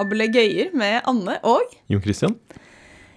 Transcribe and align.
Ablegøyer 0.00 0.72
med 0.76 1.00
Anne 1.08 1.38
og 1.46 1.74
Jon 1.92 2.02
Christian? 2.04 2.36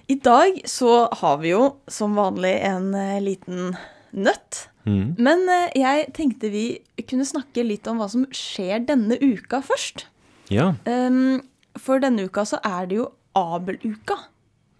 I 0.09 0.15
dag 0.25 0.61
så 0.65 1.05
har 1.19 1.37
vi 1.43 1.51
jo 1.51 1.63
som 1.91 2.15
vanlig 2.17 2.55
en 2.65 2.93
eh, 2.97 3.19
liten 3.21 3.75
nøtt. 4.17 4.63
Mm. 4.89 5.13
Men 5.21 5.43
eh, 5.53 5.75
jeg 5.77 6.07
tenkte 6.17 6.49
vi 6.49 6.63
kunne 7.05 7.27
snakke 7.29 7.61
litt 7.67 7.85
om 7.91 8.01
hva 8.01 8.07
som 8.09 8.25
skjer 8.33 8.87
denne 8.89 9.19
uka 9.21 9.61
først. 9.65 10.07
Ja, 10.49 10.71
Um, 10.89 11.43
for 11.77 12.01
denne 12.01 12.25
uka 12.25 12.41
så 12.49 12.57
er 12.65 12.87
det 12.89 12.97
jo 12.97 13.11
Abeluka. 13.37 14.15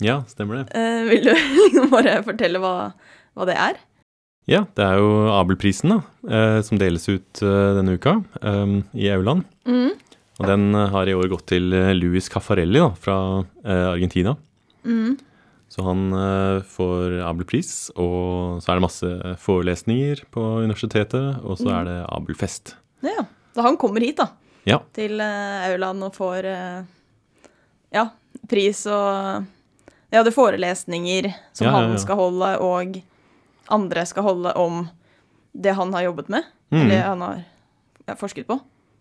ja, 0.01 0.23
stemmer 0.27 0.63
det. 0.63 0.73
Uh, 0.73 1.05
vil 1.11 1.21
du 1.27 1.29
liksom 1.59 1.91
bare 1.93 2.15
fortelle 2.25 2.57
hva, 2.63 2.73
hva 3.37 3.45
det 3.45 3.53
er? 3.53 3.77
Ja, 4.49 4.63
det 4.73 4.81
er 4.81 4.97
jo 4.97 5.27
Abelprisen 5.35 5.93
da, 5.93 5.99
Uh, 6.25 6.59
som 6.65 6.81
deles 6.81 7.05
ut 7.07 7.39
uh, 7.45 7.77
denne 7.77 7.93
uka 7.95 8.17
um, 8.41 8.79
i 8.97 9.07
Auland. 9.13 9.45
Mm. 9.69 9.93
Og 10.39 10.47
den 10.47 10.69
eh, 10.75 10.91
har 10.93 11.09
i 11.09 11.15
år 11.17 11.27
gått 11.31 11.49
til 11.51 11.73
eh, 11.75 11.91
Luis 11.97 12.29
Caffarelli 12.31 12.79
da, 12.79 12.93
fra 12.99 13.17
eh, 13.63 13.87
Argentina. 13.91 14.35
Mm. 14.87 15.17
Så 15.69 15.83
han 15.85 16.07
får 16.65 17.19
Abelpris, 17.21 17.91
og 17.93 18.57
så 18.57 18.71
er 18.71 18.79
det 18.79 18.81
masse 18.81 19.09
forelesninger 19.37 20.23
på 20.33 20.45
universitetet, 20.63 21.43
og 21.45 21.59
så 21.59 21.69
er 21.75 21.83
det 21.85 21.97
Abelfest. 22.09 22.71
Ja, 23.05 23.27
da 23.53 23.65
han 23.67 23.77
kommer 23.77 24.01
hit 24.01 24.17
da, 24.17 24.31
Ja, 24.65 24.79
til 24.97 25.21
Auland 25.21 26.07
og 26.07 26.17
får 26.17 26.47
ja, 27.93 28.07
pris 28.49 28.81
og 28.89 29.45
ja, 30.09 30.23
det 30.23 30.31
er 30.31 30.37
forelesninger 30.39 31.29
som 31.53 31.69
Ja, 31.69 31.75
han 31.77 31.93
skal 32.01 32.17
holde, 32.17 32.49
og 32.65 32.97
andre 33.69 34.07
skal 34.09 34.25
holde 34.25 34.57
om 34.57 34.87
det 35.53 35.77
han 35.77 35.93
har 35.93 36.09
jobbet 36.09 36.33
med, 36.33 36.49
mm. 36.73 36.81
eller 36.81 37.07
han 37.11 37.25
har 37.29 38.17
forsket 38.17 38.49
på. 38.49 38.57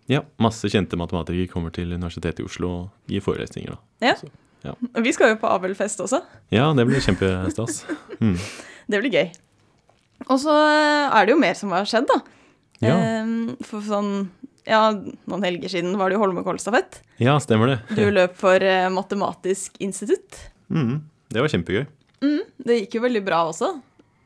Ja, 0.09 0.23
masse 0.41 0.69
kjente 0.73 0.97
matematikere 1.01 1.51
kommer 1.53 1.73
til 1.75 1.93
Universitetet 1.93 2.41
i 2.41 2.47
Oslo 2.49 2.71
og 2.75 3.11
gir 3.13 3.25
forelesninger 3.25 3.75
da. 3.75 3.79
Ja. 4.11 4.15
Så, 4.21 4.31
ja. 4.65 4.73
Vi 5.07 5.13
skal 5.15 5.35
jo 5.35 5.41
på 5.43 5.51
Abelfest 5.53 6.01
også. 6.05 6.23
Ja, 6.55 6.71
det 6.77 6.89
blir 6.89 7.05
kjempestas. 7.05 7.85
Mm. 8.19 8.35
Det 8.91 8.99
blir 8.99 9.13
gøy. 9.15 9.29
Og 10.27 10.41
så 10.43 10.51
eh, 10.51 11.13
er 11.15 11.29
det 11.29 11.31
jo 11.31 11.39
mer 11.39 11.55
som 11.55 11.71
har 11.71 11.85
skjedd, 11.87 12.09
da. 12.11 12.17
Ja. 12.83 12.97
Ehm, 12.97 13.53
for 13.63 13.85
sånn 13.87 14.09
ja, 14.67 14.81
noen 15.31 15.45
helger 15.47 15.71
siden 15.71 15.95
var 16.01 16.11
det 16.11 16.17
jo 16.19 16.23
Holmenkollstafett. 16.25 16.99
ja, 17.23 17.37
stemmer 17.41 17.71
det. 17.71 17.77
Du 17.95 18.03
løp 18.11 18.35
for 18.43 18.59
eh, 18.65 18.89
Matematisk 18.91 19.79
institutt. 19.85 20.41
Mm. 20.73 20.99
Det 21.31 21.45
var 21.45 21.53
kjempegøy. 21.53 21.87
Mm, 22.25 22.43
det 22.67 22.81
gikk 22.83 22.99
jo 22.99 23.05
veldig 23.07 23.23
bra 23.29 23.45
også. 23.53 23.71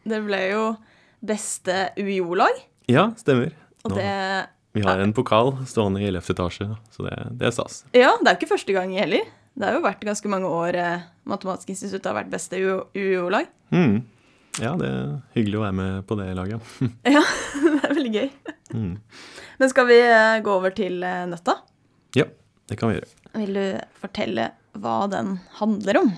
Det 0.09 0.23
ble 0.25 0.41
jo 0.55 0.65
beste 1.23 1.91
UiO-lag. 2.01 2.57
Ja, 2.91 3.11
stemmer. 3.21 3.53
Og 3.85 3.95
det 3.99 4.09
Vi 4.73 4.83
har 4.87 4.99
en 4.99 5.13
pokal 5.13 5.53
stående 5.69 6.01
i 6.01 6.07
11. 6.09 6.33
etasje, 6.33 6.67
så 6.95 7.05
det, 7.05 7.17
det 7.37 7.49
er 7.49 7.53
stas. 7.53 7.83
Ja, 7.93 8.15
det 8.17 8.31
er 8.31 8.37
jo 8.37 8.41
ikke 8.41 8.55
første 8.55 8.73
gang 8.77 8.95
heller. 8.97 9.27
Det 9.53 9.69
har 9.69 9.77
jo 9.77 9.85
vært 9.85 10.05
ganske 10.09 10.31
mange 10.33 10.49
år 10.49 10.79
eh, 10.81 11.03
Matematisk 11.29 11.75
institutt 11.75 12.07
har 12.09 12.17
vært 12.17 12.33
beste 12.33 12.57
UiO-lag. 12.59 13.51
Mm. 13.71 14.01
Ja, 14.61 14.73
det 14.81 14.89
er 14.89 15.13
hyggelig 15.37 15.61
å 15.61 15.65
være 15.67 15.77
med 15.77 16.07
på 16.09 16.17
det 16.19 16.31
laget. 16.37 16.73
Ja, 17.17 17.21
det 17.23 17.91
er 17.91 17.95
veldig 17.99 18.15
gøy. 18.17 18.31
Mm. 18.73 18.95
Men 19.61 19.71
skal 19.73 19.89
vi 19.89 20.01
eh, 20.01 20.41
gå 20.45 20.57
over 20.57 20.75
til 20.77 21.05
eh, 21.05 21.23
nøtta? 21.29 21.59
Ja, 22.17 22.27
det 22.69 22.81
kan 22.81 22.91
vi 22.91 22.97
gjøre. 22.99 23.11
Vil 23.37 23.57
du 23.57 23.65
fortelle 24.01 24.51
hva 24.81 24.97
den 25.13 25.37
handler 25.61 26.01
om? 26.01 26.11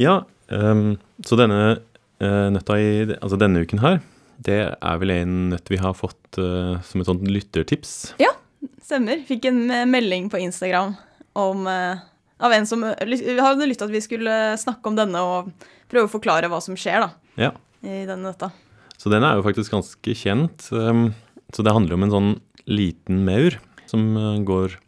Ja, 0.00 0.22
um, 0.48 0.94
så 1.24 1.36
denne 1.40 1.60
eh, 1.72 2.48
nøtta 2.52 2.78
i 2.80 2.92
altså 3.18 3.40
denne 3.40 3.64
uken 3.64 3.82
her, 3.82 4.00
det 4.46 4.60
er 4.74 5.00
vel 5.02 5.12
en 5.14 5.34
nøtt 5.52 5.70
vi 5.70 5.78
har 5.80 5.94
fått 5.96 6.38
uh, 6.40 6.78
som 6.86 7.02
et 7.02 7.08
sånt 7.08 7.26
lyttertips. 7.28 8.14
Ja, 8.22 8.32
Stemmer. 8.82 9.22
Fikk 9.26 9.46
en 9.48 9.64
eh, 9.72 9.86
melding 9.88 10.28
på 10.30 10.38
Instagram 10.42 10.92
om, 11.38 11.64
uh, 11.66 11.98
av 12.42 12.52
en 12.54 12.66
som 12.68 12.82
hadde 12.84 13.66
lyttet 13.66 13.86
at 13.86 13.92
vi 13.94 14.02
skulle 14.04 14.34
snakke 14.60 14.90
om 14.90 14.98
denne 14.98 15.22
og 15.22 15.48
prøve 15.90 16.06
å 16.06 16.12
forklare 16.12 16.50
hva 16.50 16.60
som 16.62 16.76
skjer 16.78 17.02
da, 17.04 17.08
Ja, 17.40 17.50
i 17.82 18.02
denne 18.06 18.28
nøtta. 18.28 18.52
så 19.00 19.10
den 19.10 19.24
er 19.26 19.38
jo 19.38 19.44
faktisk 19.46 19.74
ganske 19.74 20.14
kjent. 20.18 20.68
Um, 20.70 21.10
så 21.54 21.64
det 21.66 21.74
handler 21.74 21.96
om 21.96 22.06
en 22.06 22.14
sånn 22.14 22.30
liten 22.70 23.24
maur 23.26 23.56
som 23.90 24.12
uh, 24.18 24.38
går 24.46 24.78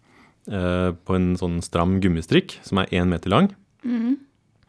på 0.44 1.14
en 1.16 1.30
sånn 1.40 1.54
stram 1.64 1.94
gummistrikk 2.04 2.58
som 2.66 2.82
er 2.82 2.90
én 2.92 3.08
meter 3.08 3.32
lang. 3.32 3.46
Mhm. 3.80 4.18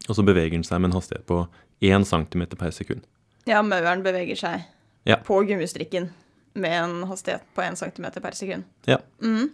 Og 0.08 0.16
så 0.16 0.24
beveger 0.24 0.56
den 0.56 0.64
seg 0.64 0.80
med 0.80 0.94
en 0.94 0.96
hastighet 1.02 1.26
på 1.28 1.42
én 1.84 2.06
centimeter 2.08 2.56
per 2.56 2.72
sekund. 2.72 3.04
Ja, 3.50 3.60
mauren 3.66 4.06
beveger 4.06 4.40
seg 4.40 4.64
Ja. 5.06 5.20
på 5.22 5.38
gummistrikken 5.46 6.10
med 6.56 6.74
en 6.80 7.04
hastighet 7.10 7.44
på 7.54 7.62
1 7.62 7.78
cm 7.78 8.08
per 8.22 8.36
sekund. 8.38 8.64
Ja. 8.90 8.98
Mm. 9.22 9.50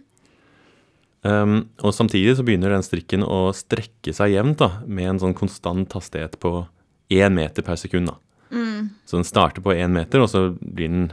Um, 1.22 1.56
og 1.82 1.94
samtidig 1.94 2.36
så 2.36 2.44
begynner 2.46 2.72
den 2.74 2.82
strikken 2.82 3.22
å 3.22 3.52
strekke 3.54 4.14
seg 4.16 4.32
jevnt 4.34 4.62
da, 4.62 4.70
med 4.86 5.10
en 5.10 5.20
sånn 5.22 5.36
konstant 5.38 5.92
hastighet 5.94 6.38
på 6.42 6.64
1 7.12 7.34
meter 7.34 7.66
per 7.66 7.78
sekund. 7.78 8.10
da. 8.10 8.16
Mm. 8.50 8.88
Så 9.06 9.18
den 9.18 9.28
starter 9.28 9.62
på 9.62 9.74
1 9.74 9.92
meter, 9.92 10.22
og 10.22 10.30
så 10.30 10.48
blir 10.58 10.88
den 10.88 11.12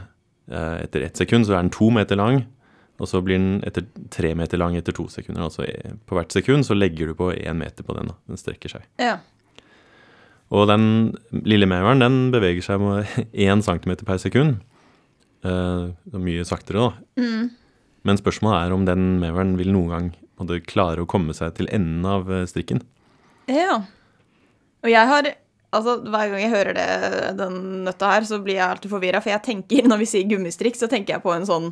eh, 0.50 0.82
etter 0.84 1.06
ett 1.06 1.20
sekund 1.20 1.46
så 1.46 1.54
er 1.54 1.62
den 1.62 1.74
to 1.74 1.90
meter 1.94 2.18
lang. 2.18 2.44
Og 3.00 3.08
så 3.08 3.22
blir 3.24 3.38
den 3.38 3.62
etter 3.64 3.86
tre 4.12 4.34
meter 4.36 4.60
lang 4.60 4.74
etter 4.76 4.92
to 4.92 5.06
sekunder. 5.08 5.46
Altså 5.46 5.64
eh, 5.64 5.94
på 6.06 6.18
hvert 6.18 6.34
sekund 6.34 6.66
så 6.68 6.76
legger 6.76 7.10
du 7.10 7.14
på 7.18 7.30
1 7.32 7.56
meter 7.56 7.86
på 7.86 7.96
den. 7.96 8.10
da. 8.12 8.18
Den 8.28 8.40
strekker 8.40 8.76
seg. 8.76 8.88
Ja. 9.00 9.18
Og 10.50 10.66
den 10.66 10.84
lille 11.46 11.68
mauren 11.70 12.02
den 12.02 12.18
beveger 12.34 12.64
seg 12.64 12.82
med 12.82 13.10
én 13.46 13.62
centimeter 13.64 14.06
per 14.08 14.18
sekund. 14.22 14.58
Uh, 15.46 15.94
mye 16.20 16.44
saktere, 16.44 16.90
da. 16.90 17.22
Mm. 17.22 17.50
Men 18.08 18.18
spørsmålet 18.20 18.66
er 18.66 18.74
om 18.74 18.88
den 18.88 19.06
mauren 19.22 19.54
vil 19.60 19.72
noen 19.74 19.92
gang 19.92 20.10
måtte 20.40 20.62
klare 20.64 21.04
å 21.04 21.08
komme 21.08 21.36
seg 21.36 21.52
til 21.58 21.68
enden 21.72 22.06
av 22.08 22.30
eh, 22.32 22.46
strikken. 22.48 22.80
Ja. 23.50 23.82
Og 24.80 24.92
jeg 24.92 25.12
har 25.12 25.34
Altså, 25.70 26.00
hver 26.02 26.32
gang 26.32 26.40
jeg 26.42 26.50
hører 26.50 26.74
det, 26.74 26.84
den 27.38 27.58
nøtta 27.86 28.08
her, 28.10 28.24
så 28.26 28.40
blir 28.42 28.56
jeg 28.56 28.66
alltid 28.66 28.90
forvirra. 28.90 29.20
For 29.22 29.30
jeg 29.30 29.44
tenker, 29.46 29.84
når 29.90 30.00
vi 30.00 30.08
sier 30.10 30.26
gummistrikk, 30.26 30.74
så 30.74 30.88
tenker 30.90 31.14
jeg 31.14 31.22
på 31.22 31.30
en 31.30 31.46
sånn 31.46 31.68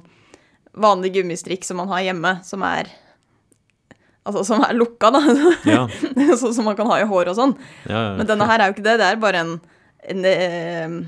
vanlig 0.79 1.17
gummistrikk 1.17 1.67
som 1.67 1.81
man 1.83 1.91
har 1.91 2.05
hjemme, 2.07 2.37
som 2.47 2.63
er 2.63 2.93
Altså 4.29 4.43
som 4.45 4.61
er 4.67 4.75
lukka, 4.77 5.09
da. 5.15 5.21
Ja, 5.65 5.83
sånn 6.41 6.53
som 6.53 6.67
man 6.69 6.77
kan 6.77 6.91
ha 6.91 6.99
i 7.01 7.07
hår 7.09 7.31
og 7.33 7.37
sånn. 7.39 7.55
ja, 7.89 7.97
ja. 8.11 8.17
Men 8.19 8.29
denne 8.29 8.45
her 8.51 8.61
er 8.61 8.69
jo 8.71 8.75
ikke 8.77 8.85
det. 8.85 8.97
Det 9.01 9.07
er 9.09 9.21
bare 9.23 9.41
en, 9.45 9.55
en 10.13 10.27
eh, 10.29 10.99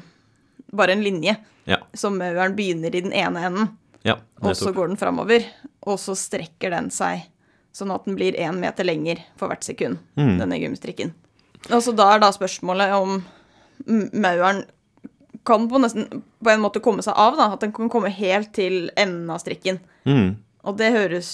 Bare 0.72 0.94
en 0.94 1.03
linje. 1.04 1.34
Ja. 1.69 1.76
Så 1.92 2.09
mauren 2.14 2.54
begynner 2.56 2.94
i 2.97 3.03
den 3.04 3.12
ene 3.12 3.42
enden, 3.48 3.69
ja, 4.06 4.14
og 4.41 4.54
så 4.56 4.70
går 4.72 4.88
den 4.92 4.98
framover. 5.00 5.44
Og 5.84 5.98
så 6.00 6.14
strekker 6.16 6.70
den 6.72 6.88
seg 6.94 7.26
sånn 7.76 7.91
at 7.94 8.06
den 8.09 8.16
blir 8.19 8.34
én 8.41 8.56
meter 8.62 8.86
lenger 8.88 9.20
for 9.38 9.50
hvert 9.53 9.62
sekund, 9.66 9.98
Mm. 10.19 10.38
denne 10.41 10.59
gummistrikken. 10.62 11.12
Og 11.70 11.82
så 11.84 11.92
da 11.94 12.06
er 12.14 12.22
da 12.22 12.30
spørsmålet 12.34 12.94
om 12.97 13.19
mauren 13.86 14.64
kan 15.47 15.69
på 15.70 15.78
nesten 15.80 16.06
på 16.42 16.50
en 16.53 16.60
måte 16.62 16.80
komme 16.84 17.03
seg 17.04 17.14
av, 17.16 17.36
da. 17.38 17.50
At 17.54 17.62
den 17.64 17.72
kan 17.76 17.91
komme 17.92 18.10
helt 18.12 18.53
til 18.56 18.91
enden 18.98 19.30
av 19.32 19.41
strikken. 19.42 19.78
Mm. 20.09 20.34
Og 20.64 20.76
det 20.80 20.91
høres 20.94 21.30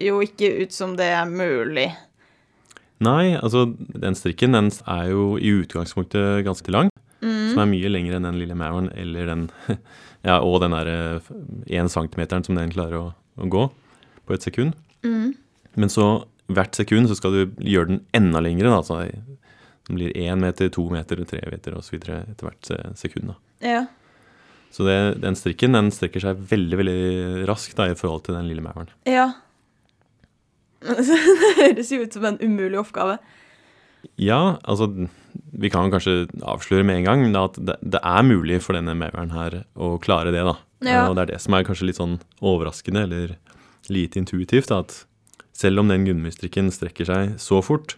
jo 0.00 0.20
ikke 0.24 0.50
ut 0.62 0.74
som 0.74 0.96
det 0.98 1.10
er 1.14 1.28
mulig. 1.30 1.88
Nei, 3.04 3.34
altså 3.36 3.66
den 3.76 4.16
strikken 4.16 4.54
den 4.56 4.70
er 4.88 5.10
jo 5.10 5.34
i 5.36 5.50
utgangspunktet 5.60 6.44
ganske 6.46 6.74
lang. 6.74 6.90
Som 7.24 7.62
er 7.62 7.70
mye 7.70 7.88
lengre 7.88 8.18
enn 8.18 8.26
den 8.26 8.36
lille 8.36 8.56
mauren 8.58 8.90
eller 8.92 9.30
den 9.30 9.46
Ja, 10.24 10.38
og 10.40 10.58
den 10.62 10.72
derre 10.72 11.20
én 11.68 11.88
centimeteren 11.92 12.44
som 12.44 12.56
den 12.56 12.72
klarer 12.72 12.96
å, 12.96 13.08
å 13.36 13.48
gå 13.48 13.66
på 14.24 14.36
et 14.36 14.44
sekund. 14.44 14.76
Men 15.04 15.92
så 15.92 16.24
hvert 16.48 16.76
sekund 16.76 17.10
så 17.10 17.16
skal 17.18 17.34
du 17.34 17.64
gjøre 17.64 17.90
den 17.90 18.00
enda 18.16 18.40
lengre, 18.44 18.72
da. 18.72 18.80
Så 18.84 19.02
den 19.04 19.98
blir 19.98 20.16
én 20.16 20.40
meter, 20.40 20.70
to 20.72 20.86
meter, 20.92 21.20
tre 21.28 21.42
meter 21.52 21.76
osv. 21.76 21.98
etter 22.00 22.46
hvert 22.46 22.72
sekund. 23.00 23.34
da. 23.34 23.36
Ja. 23.64 23.82
Så 24.74 24.86
det, 24.88 24.96
den 25.22 25.36
strikken 25.38 25.76
den 25.76 25.92
strekker 25.94 26.24
seg 26.24 26.40
veldig 26.50 26.78
veldig 26.80 27.00
raskt 27.50 27.76
da, 27.78 27.90
i 27.92 27.98
forhold 27.98 28.24
til 28.26 28.38
den 28.38 28.48
lille 28.50 28.64
mauren. 28.64 28.88
Ja. 29.08 29.28
det 31.08 31.18
høres 31.58 31.90
jo 31.92 32.02
ut 32.04 32.16
som 32.16 32.26
en 32.28 32.38
umulig 32.42 32.78
oppgave. 32.80 33.18
Ja, 34.20 34.58
altså 34.68 34.90
Vi 35.54 35.70
kan 35.72 35.88
kanskje 35.90 36.26
avsløre 36.44 36.84
med 36.84 37.00
en 37.00 37.06
gang 37.08 37.22
da, 37.32 37.46
at 37.48 37.56
det, 37.56 37.78
det 37.80 38.00
er 38.04 38.26
mulig 38.26 38.60
for 38.62 38.76
denne 38.76 38.92
mauren 38.98 39.32
her 39.34 39.62
å 39.74 39.94
klare 40.02 40.32
det. 40.34 40.44
da. 40.44 40.56
Ja. 40.84 41.06
Og 41.08 41.16
det 41.16 41.24
er 41.24 41.32
det 41.34 41.40
som 41.42 41.56
er 41.56 41.64
kanskje 41.66 41.88
litt 41.88 42.00
sånn 42.00 42.18
overraskende 42.44 43.06
eller 43.08 43.36
lite 43.88 44.20
intuitivt. 44.20 44.68
da, 44.68 44.82
At 44.84 45.04
selv 45.56 45.80
om 45.80 45.88
den 45.88 46.04
gummistrikken 46.06 46.70
strekker 46.74 47.08
seg 47.08 47.36
så 47.40 47.62
fort, 47.64 47.96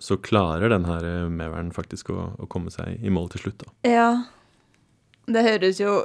så 0.00 0.16
klarer 0.16 0.72
den 0.72 0.86
her 0.88 1.04
eh, 1.04 1.28
mauren 1.28 1.72
faktisk 1.76 2.08
å, 2.14 2.30
å 2.40 2.48
komme 2.48 2.72
seg 2.72 3.02
i 3.04 3.12
mål 3.12 3.28
til 3.34 3.44
slutt. 3.44 3.66
da. 3.66 3.74
Ja. 3.90 4.10
Det 5.30 5.42
høres 5.44 5.78
jo 5.78 5.98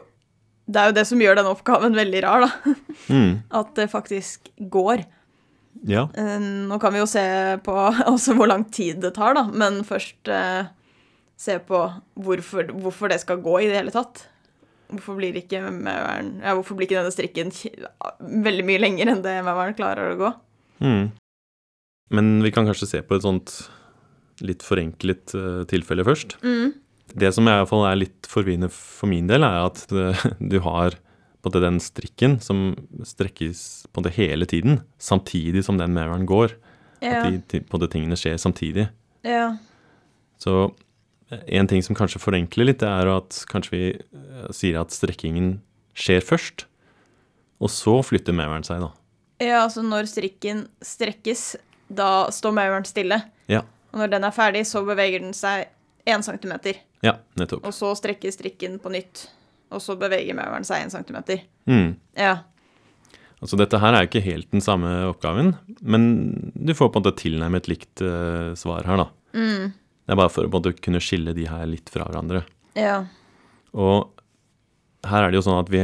Det 0.68 0.82
er 0.82 0.90
jo 0.90 0.96
det 0.98 1.06
som 1.08 1.22
gjør 1.22 1.38
denne 1.38 1.52
oppgaven 1.54 1.94
veldig 1.96 2.22
rar, 2.26 2.44
da. 2.48 2.74
Mm, 3.08 3.34
At 3.62 3.76
det 3.78 3.86
faktisk 3.94 4.50
går. 4.74 5.06
Ja. 5.84 6.08
Eh, 6.14 6.40
Nå 6.40 6.80
kan 6.82 6.94
vi 6.96 7.02
jo 7.02 7.10
se 7.10 7.26
på 7.66 7.76
også 8.14 8.36
hvor 8.38 8.50
lang 8.52 8.66
tid 8.74 9.02
det 9.04 9.16
tar, 9.18 9.36
da, 9.38 9.46
men 9.52 9.82
først 9.88 10.32
eh, 10.32 10.72
se 11.40 11.60
på 11.68 11.82
hvorfor, 12.26 12.72
hvorfor 12.72 13.12
det 13.12 13.20
skal 13.24 13.44
gå 13.44 13.60
i 13.64 13.70
det 13.70 13.80
hele 13.80 13.94
tatt. 13.96 14.28
Hvorfor 14.86 15.18
blir 15.18 15.34
ikke 15.40 15.64
mauren 15.66 16.36
ja, 16.44 16.52
Hvorfor 16.54 16.78
blir 16.78 16.86
ikke 16.86 17.00
denne 17.00 17.10
strikken 17.10 17.50
veldig 18.22 18.66
mye 18.68 18.82
lenger 18.84 19.10
enn 19.10 19.24
det 19.26 19.40
mauren 19.42 19.74
klarer 19.78 20.14
å 20.14 20.20
gå? 20.20 20.30
Mm. 20.86 21.08
Men 22.14 22.30
vi 22.46 22.52
kan 22.54 22.68
kanskje 22.70 22.92
se 22.92 23.02
på 23.02 23.18
et 23.18 23.26
sånt 23.26 23.56
litt 24.46 24.64
forenklet 24.66 25.34
eh, 25.38 25.64
tilfelle 25.72 26.06
først. 26.06 26.38
Mm. 26.46 26.76
Det 27.16 27.32
som 27.34 27.48
i 27.48 27.54
hvert 27.54 27.70
fall 27.72 27.86
er 27.88 28.00
litt 28.02 28.30
forvirrende 28.30 28.70
for 28.74 29.10
min 29.10 29.30
del, 29.30 29.46
er 29.48 29.66
at 29.66 29.86
du 30.54 30.58
har 30.66 31.00
på 31.46 31.52
en 31.52 31.54
måte 31.54 31.66
den 31.68 31.78
strikken 31.84 32.40
som 32.42 32.72
strekkes 33.06 33.86
på 33.92 34.00
en 34.00 34.04
måte 34.04 34.16
hele 34.18 34.48
tiden, 34.50 34.80
samtidig 34.98 35.62
som 35.68 35.78
den 35.78 35.94
mirroren 35.94 36.26
går. 36.26 36.56
Ja. 37.04 37.22
At 37.22 37.30
de 37.52 37.62
på 37.62 37.76
en 37.76 37.78
måte 37.78 37.92
tingene 37.94 38.18
skjer 38.20 38.40
samtidig. 38.42 38.90
ja. 39.24 39.56
Så 40.42 40.74
eh, 41.32 41.40
en 41.58 41.68
ting 41.68 41.80
som 41.86 41.96
kanskje 41.96 42.20
forenkler 42.20 42.68
litt, 42.68 42.82
det 42.82 42.90
er 42.90 43.08
at 43.14 43.38
kanskje 43.48 43.72
vi 43.72 43.84
eh, 43.96 44.50
sier 44.52 44.82
at 44.82 44.92
strekkingen 44.92 45.62
skjer 45.96 46.20
først, 46.26 46.66
og 47.64 47.72
så 47.72 48.02
flytter 48.04 48.36
mirroren 48.36 48.66
seg, 48.68 48.84
da. 48.84 48.92
Ja, 49.40 49.62
altså 49.62 49.84
når 49.86 50.10
strikken 50.12 50.66
strekkes, 50.84 51.56
da 51.88 52.28
står 52.36 52.58
mirroren 52.58 52.88
stille. 52.88 53.22
Ja. 53.52 53.64
Og 53.94 54.02
når 54.04 54.12
den 54.12 54.28
er 54.28 54.36
ferdig, 54.36 54.66
så 54.68 54.84
beveger 54.84 55.24
den 55.24 55.32
seg 55.38 55.70
1 56.10 56.28
cm. 56.28 56.54
Ja, 57.06 57.16
nettopp. 57.40 57.64
Og 57.64 57.74
så 57.76 57.94
strekkes 57.96 58.36
strikken 58.40 58.78
på 58.84 58.92
nytt. 58.94 59.28
Og 59.74 59.82
så 59.82 59.96
beveger 60.00 60.38
møveren 60.38 60.68
seg 60.68 60.86
1 60.86 60.94
cm. 60.94 61.18
Mm. 61.70 61.96
Ja. 62.20 62.36
Altså 63.42 63.58
dette 63.60 63.80
her 63.82 63.94
er 63.94 64.06
jo 64.06 64.10
ikke 64.10 64.26
helt 64.26 64.52
den 64.54 64.64
samme 64.64 64.92
oppgaven, 65.10 65.56
men 65.82 66.06
du 66.56 66.74
får 66.78 66.92
på 66.92 67.02
en 67.02 67.06
måte 67.06 67.20
tilnærmet 67.20 67.68
likt 67.70 68.04
uh, 68.06 68.54
svar 68.58 68.88
her, 68.88 69.02
da. 69.04 69.10
Mm. 69.36 69.74
Det 70.06 70.14
er 70.14 70.20
bare 70.22 70.32
for 70.32 70.46
å 70.46 70.52
på 70.52 70.62
en 70.62 70.64
måte 70.64 70.86
kunne 70.86 71.02
skille 71.04 71.34
de 71.36 71.48
her 71.50 71.66
litt 71.70 71.92
fra 71.92 72.08
hverandre. 72.08 72.46
Ja. 72.78 73.02
Og 73.76 74.14
her 75.06 75.26
er 75.26 75.34
det 75.34 75.42
jo 75.42 75.46
sånn 75.50 75.62
at 75.62 75.74
vi 75.74 75.84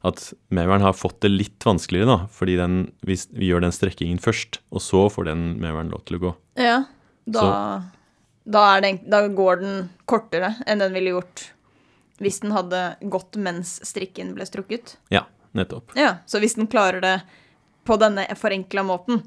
at 0.00 0.22
mirroren 0.48 0.84
har 0.84 0.96
fått 0.96 1.18
det 1.20 1.28
litt 1.28 1.66
vanskeligere, 1.66 2.08
da, 2.08 2.28
fordi 2.32 2.56
den, 2.56 2.76
hvis 3.04 3.26
vi 3.36 3.50
gjør 3.50 3.66
den 3.66 3.74
strekkingen 3.74 4.20
først, 4.22 4.62
og 4.72 4.80
så 4.80 5.04
får 5.12 5.28
den 5.28 5.42
mirroren 5.60 5.92
lov 5.92 6.06
til 6.08 6.18
å 6.20 6.24
gå. 6.28 6.34
ja. 6.70 6.80
Da, 7.30 7.42
da, 8.48 8.62
den, 8.82 8.96
da 9.06 9.20
går 9.28 9.60
den 9.60 9.74
kortere 10.08 10.54
enn 10.66 10.80
den 10.80 10.94
ville 10.96 11.12
gjort 11.12 11.42
hvis 12.20 12.40
den 12.44 12.52
hadde 12.54 12.82
gått 13.12 13.38
mens 13.40 13.78
strikken 13.86 14.34
ble 14.36 14.46
strukket. 14.48 14.96
Ja, 15.12 15.24
nettopp. 15.56 15.94
Ja, 15.98 16.18
Så 16.26 16.40
hvis 16.42 16.56
den 16.58 16.68
klarer 16.70 17.00
det 17.00 17.16
på 17.88 17.96
denne 18.00 18.26
forenkla 18.36 18.84
måten, 18.86 19.22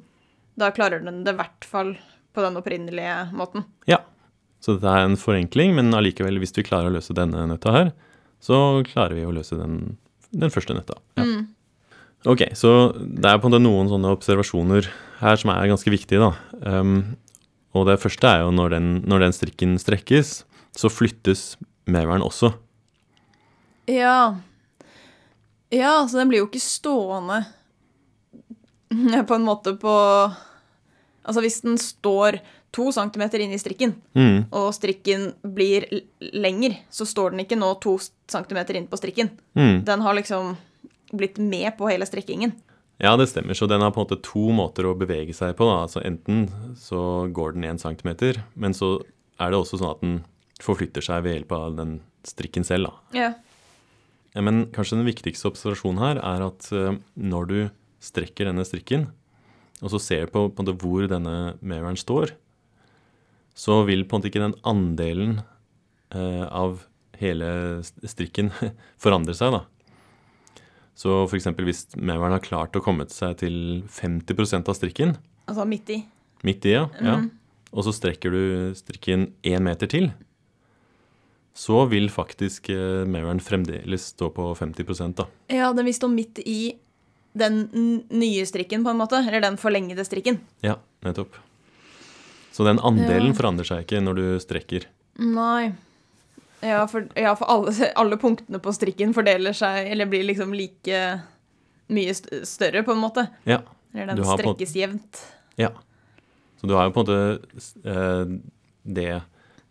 da 0.55 0.69
klarer 0.71 1.01
den 1.01 1.23
det 1.25 1.33
i 1.33 1.39
hvert 1.39 1.65
fall 1.65 1.95
på 2.33 2.43
den 2.45 2.57
opprinnelige 2.59 3.17
måten. 3.33 3.65
Ja. 3.89 4.03
Så 4.63 4.77
dette 4.77 4.87
er 4.87 5.07
en 5.07 5.19
forenkling, 5.19 5.73
men 5.75 5.91
allikevel, 5.91 6.37
hvis 6.39 6.53
vi 6.55 6.63
klarer 6.63 6.87
å 6.87 6.95
løse 6.95 7.15
denne 7.17 7.41
nøtta 7.49 7.73
her, 7.73 7.91
så 8.43 8.55
klarer 8.87 9.17
vi 9.17 9.25
å 9.27 9.33
løse 9.35 9.57
den, 9.59 9.97
den 10.31 10.53
første 10.53 10.77
nøtta. 10.77 10.95
Ja. 11.19 11.25
Mm. 11.27 11.43
Ok, 12.29 12.45
så 12.55 12.93
det 12.95 13.27
er 13.27 13.41
på 13.41 13.49
en 13.49 13.51
måte 13.51 13.63
noen 13.65 13.89
sånne 13.91 14.13
observasjoner 14.15 14.87
her 15.19 15.39
som 15.41 15.51
er 15.51 15.67
ganske 15.67 15.91
viktige, 15.91 16.23
da. 16.23 16.31
Um, 16.63 17.17
og 17.75 17.89
det 17.89 17.97
første 17.99 18.29
er 18.29 18.45
jo 18.45 18.53
når 18.55 18.77
den, 18.77 18.89
når 19.09 19.25
den 19.25 19.35
strikken 19.35 19.75
strekkes, 19.81 20.43
så 20.77 20.91
flyttes 20.91 21.57
meveren 21.89 22.23
også. 22.23 22.53
Ja. 23.89 24.35
Ja, 25.73 26.07
så 26.07 26.17
den 26.21 26.29
blir 26.29 26.43
jo 26.43 26.47
ikke 26.47 26.61
stående 26.61 27.41
på 29.27 29.35
en 29.35 29.47
måte 29.47 29.73
på 29.81 29.93
Altså 31.23 31.39
hvis 31.39 31.61
den 31.63 31.77
står 31.79 32.37
to 32.75 32.89
centimeter 32.91 33.39
inn 33.39 33.53
i 33.55 33.59
strikken, 33.61 33.93
Mm, 34.17 34.45
og 34.51 34.73
strikken 34.75 35.29
blir 35.55 35.85
lenger, 36.19 36.75
så 36.91 37.05
står 37.07 37.31
den 37.31 37.43
ikke 37.45 37.55
nå 37.55 37.69
to 37.81 37.93
centimeter 38.27 38.75
inn 38.75 38.87
på 38.91 38.97
strikken. 38.99 39.29
mm. 39.55 39.85
Den 39.87 40.01
har 40.03 40.13
liksom 40.17 40.57
blitt 41.13 41.37
med 41.37 41.77
på 41.77 41.87
hele 41.87 42.05
strikkingen. 42.09 42.51
Ja, 42.99 43.15
det 43.17 43.29
stemmer. 43.29 43.53
Så 43.55 43.67
den 43.69 43.81
har 43.81 43.91
på 43.91 44.01
en 44.01 44.07
måte 44.07 44.19
to 44.25 44.49
måter 44.51 44.85
å 44.89 44.97
bevege 44.97 45.33
seg 45.33 45.55
på. 45.55 45.65
Da. 45.69 45.83
Altså 45.85 46.01
Enten 46.03 46.49
så 46.77 47.31
går 47.31 47.53
den 47.55 47.63
én 47.71 47.79
centimeter, 47.79 48.43
men 48.55 48.73
så 48.73 48.97
er 49.39 49.51
det 49.53 49.57
også 49.61 49.79
sånn 49.79 49.91
at 49.93 50.01
den 50.03 50.19
forflytter 50.61 51.01
seg 51.01 51.23
ved 51.23 51.37
hjelp 51.37 51.51
av 51.55 51.75
den 51.77 52.01
strikken 52.27 52.65
selv. 52.67 52.89
Da. 52.89 53.17
Ja. 53.17 53.31
Ja, 54.33 54.41
men 54.41 54.65
kanskje 54.73 54.97
den 54.97 55.05
viktigste 55.07 55.49
observasjonen 55.51 56.01
her 56.01 56.19
er 56.25 56.45
at 56.47 56.69
eh, 56.73 56.95
når 57.21 57.49
du 57.51 57.57
strekker 58.03 58.49
denne 58.49 58.65
strikken, 58.65 59.07
og 59.83 59.91
så 59.93 59.99
ser 60.01 60.29
på, 60.31 60.47
på 60.55 60.63
hvor 60.81 61.07
denne 61.11 61.53
mirroren 61.61 61.97
står, 61.99 62.31
så 63.53 63.83
vil 63.85 64.05
på 64.07 64.15
en 64.17 64.21
måte 64.23 64.31
ikke 64.31 64.41
den 64.41 64.55
andelen 64.65 65.35
eh, 66.15 66.45
av 66.49 66.81
hele 67.19 67.83
strikken 67.83 68.49
forandre 69.03 69.35
seg, 69.37 69.53
da. 69.53 69.63
Så 70.97 71.23
f.eks. 71.27 71.47
hvis 71.65 71.83
mirroren 71.97 72.35
har 72.35 72.43
klart 72.45 72.75
å 72.77 72.81
komme 72.85 73.05
seg 73.09 73.37
til 73.41 73.55
50% 73.89 74.69
av 74.69 74.77
strikken, 74.77 75.15
Altså 75.49 75.65
midt 75.67 75.89
i. 75.91 75.97
midt 76.47 76.65
i, 76.69 76.75
ja, 76.77 76.85
ja, 77.03 77.17
Mhm. 77.19 77.29
og 77.73 77.83
så 77.83 77.91
strekker 77.91 78.31
du 78.31 78.73
strikken 78.77 79.33
én 79.43 79.59
meter 79.65 79.89
til, 79.91 80.11
så 81.53 81.85
vil 81.85 82.09
faktisk 82.09 82.69
eh, 82.73 83.05
fremdeles 83.39 84.07
stå 84.15 84.29
på 84.33 84.55
50 84.57 85.13
da. 85.15 85.27
Ja, 85.47 85.71
den 85.73 85.85
vil 85.85 85.93
stå 85.93 86.07
midt 86.09 86.39
i 86.45 86.73
den 87.33 88.03
nye 88.09 88.45
strikken, 88.45 88.83
på 88.83 88.89
en 88.89 88.97
måte. 88.97 89.21
Eller 89.27 89.41
den 89.41 89.57
forlengede 89.57 90.05
strikken. 90.05 90.39
Ja, 90.61 90.77
nettopp. 91.01 91.35
Så 92.51 92.63
den 92.63 92.79
andelen 92.79 93.33
Ja. 93.33 93.37
forandrer 93.37 93.65
seg 93.65 93.85
ikke 93.85 94.01
når 94.01 94.15
du 94.15 94.25
strekker. 94.39 94.85
Nei. 95.17 95.73
Ja, 96.61 96.85
for, 96.87 97.07
ja, 97.15 97.33
for 97.35 97.45
alle, 97.51 97.91
alle 97.99 98.17
punktene 98.17 98.59
på 98.63 98.71
strikken 98.73 99.13
fordeler 99.13 99.53
seg, 99.53 99.89
eller 99.91 100.05
blir 100.05 100.23
liksom 100.23 100.53
like 100.55 100.99
mye 101.93 102.13
større, 102.47 102.83
på 102.85 102.93
en 102.93 103.01
måte. 103.01 103.27
Ja, 103.45 103.59
Eller 103.93 104.15
den 104.15 104.23
strekkes 104.23 104.39
strekkes 104.39 104.75
jevnt. 104.75 105.19
ja. 105.57 105.69
Så 106.61 106.67
du 106.67 106.73
har 106.77 106.85
jo 106.87 106.93
på 106.95 107.01
en 107.01 107.05
måte 107.05 107.17
eh, 107.83 108.29
det 108.87 109.21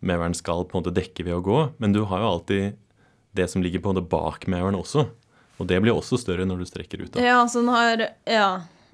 mirroren 0.03 0.35
skal 0.37 0.65
på 0.67 0.77
en 0.77 0.83
måte 0.83 0.93
dekke 0.95 1.25
ved 1.25 1.37
å 1.37 1.43
gå, 1.45 1.59
men 1.81 1.95
du 1.95 2.03
har 2.09 2.21
jo 2.23 2.31
alltid 2.35 2.79
det 3.33 3.47
som 3.49 3.63
ligger 3.65 3.81
på 3.81 3.89
en 3.91 3.97
måte 3.97 4.09
bak 4.11 4.45
mirroren 4.51 4.77
også. 4.77 5.07
Og 5.61 5.69
det 5.69 5.79
blir 5.83 5.95
også 5.95 6.19
større 6.21 6.45
når 6.49 6.63
du 6.63 6.67
strekker 6.69 7.01
ut. 7.05 7.11
Da. 7.15 7.23
Ja, 7.23 7.41
så 7.47 7.63
den 7.63 7.73
har 7.73 8.07
Ja. 8.29 8.47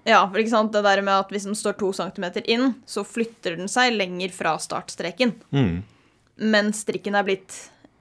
Ja, 0.08 0.22
for 0.32 0.40
ikke 0.40 0.54
sant, 0.54 0.72
det 0.74 0.80
der 0.86 1.02
med 1.04 1.12
at 1.14 1.30
hvis 1.30 1.44
den 1.46 1.58
står 1.60 1.76
to 1.78 1.90
centimeter 1.94 2.42
inn, 2.50 2.72
så 2.88 3.04
flytter 3.06 3.58
den 3.60 3.68
seg 3.70 3.92
lenger 3.94 4.32
fra 4.34 4.54
startstreken. 4.58 5.34
Mm. 5.52 5.82
Men 6.40 6.72
strikken 6.74 7.18
er 7.20 7.28
blitt 7.28 7.58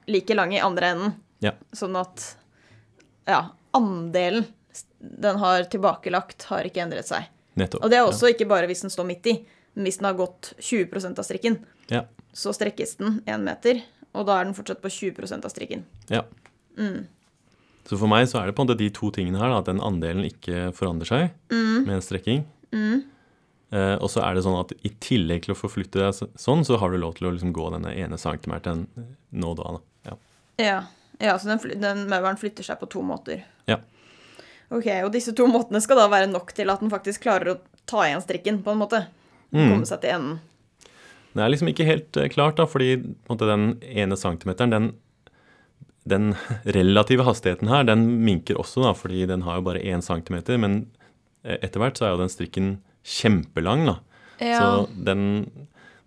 like 0.07 0.33
lang 0.33 0.53
i 0.55 0.61
andre 0.63 0.93
enden. 0.93 1.11
Ja. 1.43 1.51
Sånn 1.75 1.97
at 1.99 2.23
ja, 3.27 3.49
andelen 3.75 4.47
den 4.99 5.37
har 5.43 5.67
tilbakelagt, 5.71 6.47
har 6.49 6.67
ikke 6.67 6.81
endret 6.87 7.07
seg. 7.11 7.27
Nettopp. 7.59 7.83
Og 7.83 7.91
det 7.91 7.99
er 7.99 8.07
også 8.07 8.31
ikke 8.31 8.47
bare 8.49 8.67
hvis 8.71 8.85
den 8.85 8.93
står 8.93 9.07
midt 9.11 9.29
i, 9.31 9.35
men 9.75 9.87
hvis 9.87 9.99
den 9.99 10.09
har 10.09 10.17
gått 10.17 10.53
20% 10.59 11.19
av 11.19 11.27
strikken, 11.27 11.59
Ja. 11.91 12.05
Så 12.33 12.53
strekkes 12.55 12.97
den 12.99 13.21
én 13.27 13.43
meter, 13.43 13.81
og 14.13 14.25
da 14.27 14.39
er 14.39 14.45
den 14.49 14.53
fortsatt 14.57 14.81
på 14.81 14.89
20% 14.89 15.45
av 15.45 15.51
strikken. 15.53 15.85
ja. 16.09 16.23
Mm. 16.77 17.07
Så 17.89 17.97
for 17.97 18.07
meg 18.07 18.27
så 18.29 18.37
er 18.39 18.45
det 18.45 18.53
på 18.55 18.61
en 18.61 18.67
måte 18.69 18.77
de 18.77 18.89
to 18.93 19.09
tingene 19.11 19.39
her, 19.41 19.49
da, 19.49 19.57
at 19.63 19.65
den 19.65 19.79
andelen 19.81 20.23
ikke 20.27 20.69
forandrer 20.77 21.07
seg 21.09 21.31
Mm. 21.49 21.85
med 21.87 21.95
en 21.95 22.01
strekking. 22.05 22.43
Eh, 23.71 23.95
og 24.01 24.09
så 24.09 24.21
er 24.25 24.33
det 24.35 24.43
sånn 24.45 24.57
at 24.59 24.71
i 24.85 24.89
tillegg 25.01 25.43
til 25.45 25.53
å 25.53 25.57
forflytte 25.57 26.01
deg 26.01 26.13
sånn, 26.41 26.63
så 26.65 26.77
har 26.81 26.89
du 26.89 26.97
lov 26.97 27.15
til 27.17 27.27
å 27.29 27.33
liksom 27.35 27.51
gå 27.53 27.67
denne 27.73 27.91
ene 27.93 28.17
centimeteren 28.17 28.87
nå 29.31 29.51
og 29.53 29.57
da. 29.57 29.73
da. 29.75 29.81
Ja. 30.09 30.15
Ja, 30.65 30.79
ja 31.19 31.35
så 31.37 31.51
den, 31.51 31.81
den 31.81 32.05
mauren 32.09 32.37
flytter 32.37 32.65
seg 32.65 32.79
på 32.81 32.89
to 32.89 33.01
måter. 33.05 33.43
Ja. 33.69 33.77
Ok, 34.69 34.85
Og 35.05 35.11
disse 35.13 35.33
to 35.37 35.45
måtene 35.49 35.81
skal 35.81 35.97
da 35.97 36.07
være 36.09 36.29
nok 36.29 36.53
til 36.57 36.69
at 36.69 36.81
den 36.81 36.89
faktisk 36.93 37.21
klarer 37.25 37.55
å 37.55 37.59
ta 37.89 38.05
igjen 38.05 38.21
strikken, 38.21 38.61
på 38.65 38.73
en 38.73 38.81
måte. 38.81 39.03
Mm. 39.53 39.65
Komme 39.69 39.85
seg 39.89 40.01
til 40.01 40.13
enden. 40.13 40.39
Det 41.33 41.43
er 41.43 41.51
liksom 41.53 41.69
ikke 41.71 41.87
helt 41.87 42.17
eh, 42.17 42.29
klart, 42.33 42.57
da, 42.57 42.65
fordi 42.69 42.95
på 42.97 43.29
en 43.29 43.35
måte, 43.35 43.49
den 43.49 43.65
ene 43.85 44.17
centimeteren, 44.17 44.73
den, 44.73 44.91
den 46.09 46.31
relative 46.77 47.25
hastigheten 47.27 47.71
her, 47.71 47.85
den 47.87 48.05
minker 48.25 48.59
også, 48.59 48.83
da, 48.87 48.93
fordi 48.97 49.25
den 49.29 49.45
har 49.47 49.59
jo 49.59 49.67
bare 49.69 49.83
én 49.83 50.05
centimeter. 50.05 50.57
Men 50.61 50.81
etter 51.43 51.81
hvert 51.81 51.99
så 51.99 52.07
er 52.07 52.15
jo 52.15 52.23
den 52.23 52.33
strikken 52.33 52.71
kjempelang, 53.05 53.85
da. 53.87 53.99
Ja. 54.39 54.59
Så 54.59 55.03
den, 55.05 55.21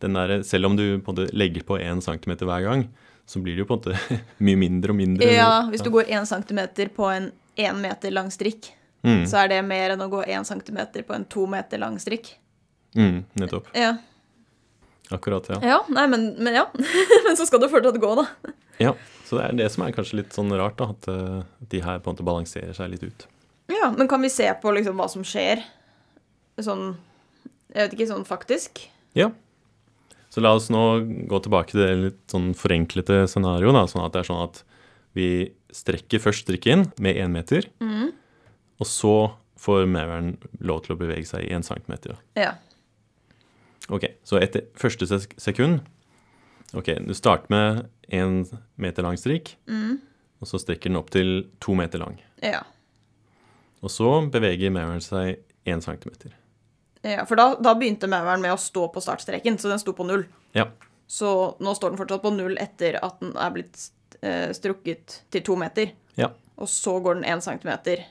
den 0.02 0.19
der, 0.19 0.43
selv 0.43 0.67
om 0.67 0.76
du 0.76 0.85
på 1.00 1.12
en 1.12 1.17
måte 1.17 1.33
legger 1.37 1.64
på 1.69 1.79
én 1.81 2.02
centimeter 2.05 2.49
hver 2.49 2.67
gang, 2.67 2.87
så 3.29 3.41
blir 3.41 3.57
det 3.57 3.64
jo 3.64 3.71
på 3.71 3.79
en 3.79 3.83
måte 3.83 4.21
mye 4.47 4.61
mindre 4.61 4.95
og 4.95 4.99
mindre. 4.99 5.33
ja, 5.33 5.64
hvis 5.71 5.85
du 5.85 5.93
går 5.95 6.11
én 6.12 6.26
centimeter 6.29 6.91
på 6.93 7.09
en 7.12 7.31
én 7.57 7.81
meter 7.81 8.14
lang 8.14 8.31
strikk, 8.33 8.73
mm, 9.05 9.26
så 9.31 9.45
er 9.45 9.52
det 9.52 9.61
mer 9.67 9.95
enn 9.95 10.05
å 10.05 10.11
gå 10.12 10.25
én 10.25 10.47
centimeter 10.49 11.05
på 11.07 11.17
en 11.17 11.26
to 11.29 11.47
meter 11.50 11.81
lang 11.83 11.99
strikk. 12.02 12.35
mm, 12.97 13.25
Nettopp. 13.41 13.71
Ja. 13.76 13.97
Akkurat, 15.11 15.49
ja. 15.50 15.59
ja 15.66 15.78
nei, 15.92 16.06
men, 16.09 16.28
men 16.38 16.54
ja. 16.54 16.66
men 17.26 17.37
så 17.37 17.44
skal 17.49 17.61
det 17.61 17.68
fortsatt 17.73 17.99
gå, 18.00 18.14
da. 18.21 18.54
ja. 18.78 18.94
Så 19.26 19.38
det 19.38 19.44
er 19.49 19.54
det 19.62 19.66
som 19.73 19.82
er 19.87 19.92
kanskje 19.97 20.18
litt 20.21 20.35
sånn 20.37 20.52
rart, 20.61 20.76
da, 20.76 20.90
at 20.92 21.06
eh, 21.09 21.38
de 21.73 21.78
her 21.80 22.00
på 22.04 22.11
en 22.11 22.14
måte 22.16 22.25
balanserer 22.26 22.75
seg 22.76 22.90
litt 22.92 23.02
ut. 23.06 23.23
Ja, 23.73 23.88
Men 23.97 24.09
kan 24.11 24.21
vi 24.21 24.28
se 24.28 24.44
på 24.61 24.73
liksom 24.76 24.99
hva 25.00 25.06
som 25.09 25.23
skjer? 25.25 25.62
Sånn 26.61 26.90
Jeg 27.73 27.87
vet 27.87 27.94
ikke, 27.97 28.09
sånn 28.11 28.26
faktisk? 28.28 28.82
Ja. 29.16 29.30
Så 30.32 30.42
la 30.44 30.52
oss 30.56 30.66
nå 30.73 30.82
gå 31.30 31.40
tilbake 31.44 31.73
til 31.73 31.80
det 31.80 31.94
litt 32.02 32.21
sånn 32.32 32.50
forenklete 32.56 33.23
scenarioet, 33.28 33.73
da, 33.78 33.87
sånn 33.88 34.04
at 34.04 34.12
det 34.12 34.21
er 34.23 34.28
sånn 34.28 34.44
at 34.44 34.61
vi 35.16 35.28
strekker 35.73 36.21
først 36.25 36.44
strikken 36.47 36.87
med 37.00 37.16
én 37.21 37.32
meter, 37.32 37.68
Mm. 37.80 38.12
og 38.80 38.87
så 38.88 39.14
får 39.61 39.85
mirroren 39.88 40.35
lov 40.61 40.82
til 40.85 40.94
å 40.97 41.00
bevege 41.00 41.25
seg 41.28 41.44
i 41.47 41.52
én 41.56 41.64
centimeter. 41.64 42.16
Ja. 42.37 42.54
Ok, 43.92 44.06
så 44.25 44.38
etter 44.40 44.64
første 44.78 45.04
sek- 45.11 45.34
sekund 45.40 45.82
Ok, 46.75 46.87
du 47.04 47.12
starter 47.12 47.50
med 47.52 47.82
en 48.16 48.38
meter 48.80 49.04
lang 49.04 49.18
strikk, 49.20 49.50
og 50.40 50.49
så 50.49 50.56
strekker 50.62 50.88
den 50.88 50.96
opp 50.96 51.11
til 51.12 51.42
to 51.61 51.75
meter 51.76 52.00
lang. 52.00 52.14
Ja. 52.40 52.62
Og 53.84 53.90
så 53.92 54.06
beveger 54.32 54.72
mauren 54.72 55.02
seg 55.04 55.42
én 55.68 55.82
centimeter. 55.84 56.32
ja 57.04 57.26
for 57.28 57.37
da, 57.37 57.50
da 57.61 57.75
begynte 57.76 58.08
mauren 58.08 58.40
med 58.40 58.54
å 58.54 58.56
stå 58.56 58.87
på 58.94 59.02
startstreken, 59.04 59.58
så 59.61 59.68
den 59.68 59.82
sto 59.82 59.92
på 59.92 60.06
null. 60.08 60.25
Ja. 60.56 60.70
Så 61.06 61.58
nå 61.61 61.75
står 61.76 61.90
den 61.92 61.99
fortsatt 62.00 62.22
på 62.25 62.32
null 62.32 62.56
etter 62.62 62.96
at 63.04 63.20
den 63.20 63.34
er 63.37 63.50
blitt 63.52 63.90
eh, 64.22 64.49
strukket 64.56 65.18
til 65.30 65.42
to 65.44 65.56
meter. 65.61 65.92
Ja. 66.16 66.30
Og 66.56 66.68
så 66.72 66.96
går 67.04 67.20
den 67.20 67.28
én 67.28 67.42
centimeter, 67.44 68.06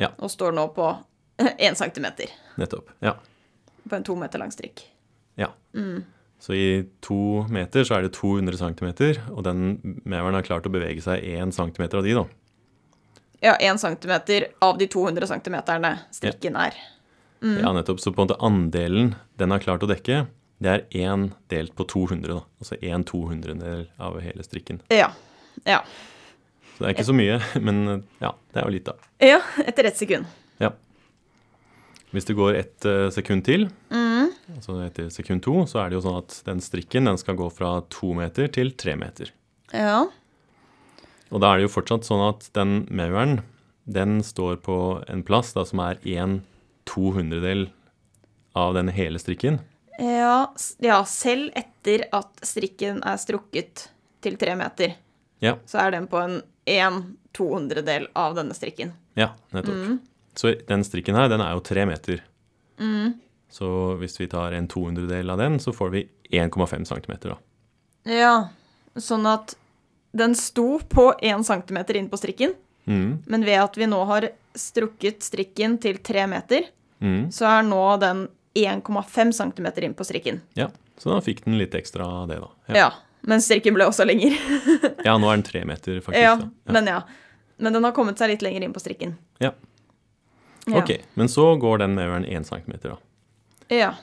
Ja. 0.00 0.08
og 0.18 0.30
står 0.32 0.56
nå 0.56 0.64
på 0.72 0.88
én 1.60 1.76
centimeter 1.76 2.32
Nettopp. 2.56 2.88
Ja. 3.04 3.18
på 3.88 3.96
en 4.00 4.04
to 4.08 4.16
meter 4.16 4.38
lang 4.40 4.50
strikk. 4.54 4.86
Ja. 5.40 5.52
Så 6.42 6.54
i 6.58 6.84
to 7.04 7.44
meter 7.54 7.86
så 7.86 7.96
er 7.96 8.06
det 8.06 8.14
200 8.16 8.58
centimeter, 8.58 9.20
og 9.30 9.44
den 9.46 9.76
meveren 10.02 10.34
har 10.34 10.46
klart 10.46 10.66
å 10.66 10.72
bevege 10.74 11.02
seg 11.04 11.22
én 11.22 11.52
centimeter 11.54 12.00
av 12.00 12.06
de, 12.06 12.16
da. 12.18 12.24
Ja, 13.42 13.56
én 13.58 13.78
centimeter 13.78 14.48
av 14.62 14.78
de 14.78 14.86
200 14.90 15.26
centimeterne 15.30 15.96
strikken 16.14 16.58
er. 16.58 16.76
Ja, 17.42 17.72
nettopp. 17.74 17.98
Så 18.02 18.12
på 18.14 18.22
en 18.22 18.28
måte 18.28 18.38
andelen 18.42 19.14
den 19.38 19.54
har 19.54 19.62
klart 19.62 19.82
å 19.82 19.90
dekke, 19.90 20.24
det 20.62 20.70
er 20.70 20.84
1 20.94 21.32
delt 21.50 21.74
på 21.78 21.86
200, 21.90 22.30
da. 22.30 22.44
Altså 22.62 22.78
1 22.78 23.06
200-del 23.10 23.88
av 23.98 24.20
hele 24.22 24.46
strikken. 24.46 24.78
Ja. 24.94 25.10
Ja. 25.66 25.80
Så 26.76 26.84
det 26.84 26.90
er 26.90 26.94
ikke 26.94 27.08
så 27.10 27.16
mye, 27.16 27.40
men 27.66 27.82
ja, 28.22 28.30
det 28.54 28.62
er 28.62 28.68
jo 28.68 28.74
litt, 28.76 28.86
da. 28.86 28.94
ja 29.22 29.40
etter 29.66 29.90
ett 29.90 29.98
sekund. 29.98 30.30
Ja. 30.62 30.70
Hvis 32.14 32.26
det 32.28 32.36
går 32.38 32.58
ett 32.60 32.86
eh, 32.86 33.08
sekund 33.14 33.46
til, 33.48 33.66
altså 34.50 34.78
etter 34.84 35.08
sekund 35.12 35.44
to, 35.44 35.54
så 35.70 35.82
er 35.82 35.90
det 35.90 35.98
jo 35.98 36.04
sånn 36.06 36.18
at 36.22 36.38
den 36.48 36.62
strikken 36.64 37.08
den 37.08 37.20
skal 37.20 37.38
gå 37.38 37.48
fra 37.54 37.76
to 37.92 38.12
meter 38.18 38.50
til 38.52 38.72
tre 38.78 38.96
meter. 38.98 39.32
Ja. 39.72 40.06
Og 41.32 41.40
da 41.40 41.52
er 41.52 41.60
det 41.60 41.68
jo 41.68 41.74
fortsatt 41.76 42.06
sånn 42.08 42.24
at 42.26 42.48
den 42.56 42.82
mauren, 42.92 43.40
den 43.84 44.20
står 44.22 44.60
på 44.62 44.76
en 45.10 45.24
plass 45.26 45.54
da 45.56 45.64
som 45.66 45.80
er 45.84 46.00
en 46.18 46.40
tohundredel 46.88 47.68
av 48.58 48.74
den 48.76 48.90
hele 48.92 49.20
strikken. 49.22 49.60
Ja, 49.98 50.52
ja, 50.82 51.02
selv 51.08 51.52
etter 51.58 52.06
at 52.16 52.42
strikken 52.46 53.00
er 53.06 53.20
strukket 53.20 53.88
til 54.24 54.38
tre 54.40 54.56
meter, 54.58 54.96
Ja, 55.42 55.56
så 55.66 55.80
er 55.82 55.90
den 55.96 56.04
på 56.06 56.20
en 56.22 56.42
en 56.64 57.16
tohundredel 57.32 58.08
av 58.14 58.34
denne 58.34 58.54
strikken. 58.54 58.92
ja, 59.14 59.32
nettopp. 59.50 59.98
Så 60.34 60.54
den 60.68 60.84
strikken 60.84 61.14
her, 61.14 61.28
den 61.28 61.40
er 61.40 61.52
jo 61.52 61.60
tre 61.60 61.84
meter. 61.86 62.22
Så 63.52 63.68
hvis 64.00 64.16
vi 64.20 64.26
tar 64.32 64.54
en 64.56 64.68
200-del 64.72 65.28
av 65.30 65.40
den, 65.42 65.58
så 65.60 65.74
får 65.76 65.90
vi 65.92 66.06
1,5 66.32 66.86
centimeter, 66.88 67.34
da. 67.34 67.38
Ja, 68.08 68.34
sånn 68.96 69.26
at 69.28 69.54
den 70.16 70.34
sto 70.36 70.78
på 70.88 71.10
1 71.20 71.44
centimeter 71.46 71.96
inn 72.00 72.08
på 72.12 72.20
strikken, 72.20 72.54
Mm, 72.84 73.22
men 73.30 73.44
ved 73.46 73.60
at 73.62 73.76
vi 73.78 73.86
nå 73.86 74.00
har 74.08 74.24
strukket 74.58 75.22
strikken 75.22 75.76
til 75.78 76.00
3 76.02 76.24
meter, 76.26 76.64
mm, 76.98 77.28
så 77.30 77.46
er 77.46 77.62
nå 77.62 77.82
den 78.02 78.24
1,5 78.58 79.30
centimeter 79.32 79.84
inn 79.86 79.94
på 79.94 80.04
strikken. 80.04 80.40
ja, 80.58 80.66
så 80.98 81.12
da 81.14 81.20
fikk 81.22 81.44
den 81.44 81.58
litt 81.58 81.74
ekstra 81.78 82.04
av 82.04 82.28
det, 82.28 82.40
da. 82.42 82.50
Ja. 82.74 82.88
Men 83.22 83.38
strikken 83.38 83.74
ble 83.74 83.86
også 83.86 84.02
lenger. 84.04 84.34
Ja, 85.06 85.14
nå 85.18 85.30
er 85.30 85.36
den 85.38 85.46
tre 85.46 85.64
meter, 85.64 86.00
faktisk. 86.02 86.18
Ja, 86.24 86.34
da. 86.36 86.48
Ja. 86.66 86.72
men 86.72 86.86
ja. 86.90 87.02
Men 87.62 87.72
den 87.72 87.84
har 87.84 87.92
kommet 87.94 88.18
seg 88.18 88.32
litt 88.32 88.42
lenger 88.42 88.64
inn 88.66 88.72
på 88.74 88.82
strikken. 88.82 89.14
Ja. 89.38 89.52
Ja. 90.66 90.78
Ok, 90.82 90.90
men 91.14 91.28
så 91.30 91.54
går 91.58 91.78
den 91.84 91.94
medverden 91.94 92.26
1 92.26 92.46
centimeter, 92.50 92.96
da. 92.96 92.96
Ja. 93.72 93.94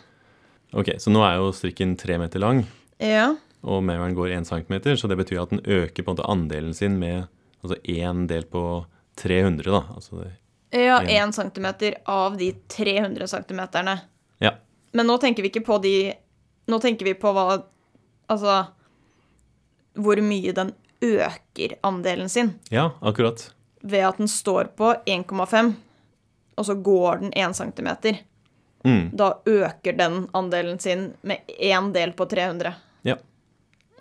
Ok, 0.73 0.91
så 1.01 1.09
nå 1.13 1.21
er 1.25 1.38
jo 1.39 1.51
strikken 1.55 1.95
tre 1.97 2.17
meter 2.21 2.39
lang, 2.41 2.63
Ja. 3.01 3.35
og 3.63 3.83
mauren 3.83 4.13
går 4.15 4.33
én 4.38 4.45
centimeter, 4.45 4.95
så 4.95 5.07
det 5.09 5.17
betyr 5.17 5.41
at 5.43 5.49
den 5.53 5.61
øker 5.65 6.03
på 6.03 6.11
en 6.11 6.15
måte 6.17 6.29
andelen 6.29 6.73
sin 6.77 6.99
med 6.99 7.27
altså 7.63 7.75
én 7.89 8.27
del 8.29 8.43
på 8.45 8.85
300, 9.17 9.63
da. 9.71 9.81
Altså 9.95 10.23
det, 10.23 10.31
Ja, 10.71 11.01
Ja. 11.01 11.25
1 11.25 11.33
centimeter 11.33 11.95
av 12.05 12.38
de 12.38 12.51
300 12.69 13.27
centimeterne. 13.27 14.01
ja. 14.39 14.51
Men 14.93 15.07
nå 15.07 15.17
tenker 15.19 15.43
vi 15.43 15.49
ikke 15.49 15.65
på 15.65 15.81
de 15.81 16.13
Nå 16.67 16.79
tenker 16.81 17.05
vi 17.05 17.13
på 17.15 17.31
hva 17.33 17.63
Altså 18.29 18.67
hvor 19.97 20.21
mye 20.21 20.53
den 20.53 20.71
øker 21.01 21.73
andelen 21.83 22.29
sin 22.29 22.53
ja, 22.69 22.91
akkurat. 23.01 23.51
ved 23.81 23.99
at 24.05 24.17
den 24.17 24.27
står 24.27 24.69
på 24.77 24.93
1,5, 25.07 25.73
og 26.57 26.65
så 26.65 26.75
går 26.83 27.19
den 27.21 27.33
1 27.33 27.55
centimeter. 27.55 28.19
Mm, 28.86 29.09
Da 29.17 29.33
øker 29.45 29.98
den 29.98 30.27
andelen 30.33 30.79
sin 30.79 31.13
med 31.21 31.38
én 31.59 31.91
del 31.93 32.13
på 32.15 32.25
300. 32.29 32.74
ja. 33.03 33.15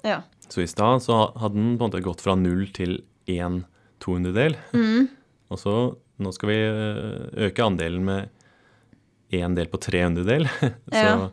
Ja. 0.05 0.21
Så 0.49 0.63
i 0.63 0.67
stad 0.71 1.03
så 1.03 1.33
hadde 1.37 1.55
den 1.59 1.79
på 1.79 1.85
en 1.85 1.91
måte 1.91 2.01
gått 2.05 2.21
fra 2.23 2.35
null 2.39 2.69
til 2.73 3.01
én 3.27 3.65
tohundredel. 4.01 4.55
Mm. 4.73 5.09
Og 5.51 5.59
så 5.59 5.73
nå 6.23 6.33
skal 6.33 6.49
vi 6.49 6.59
øh, 6.63 7.49
øke 7.49 7.65
andelen 7.67 8.05
med 8.07 8.29
én 9.35 9.55
del 9.57 9.67
på 9.67 9.81
trehundredel. 9.83 10.47
så 10.93 11.03
Ja. 11.03 11.31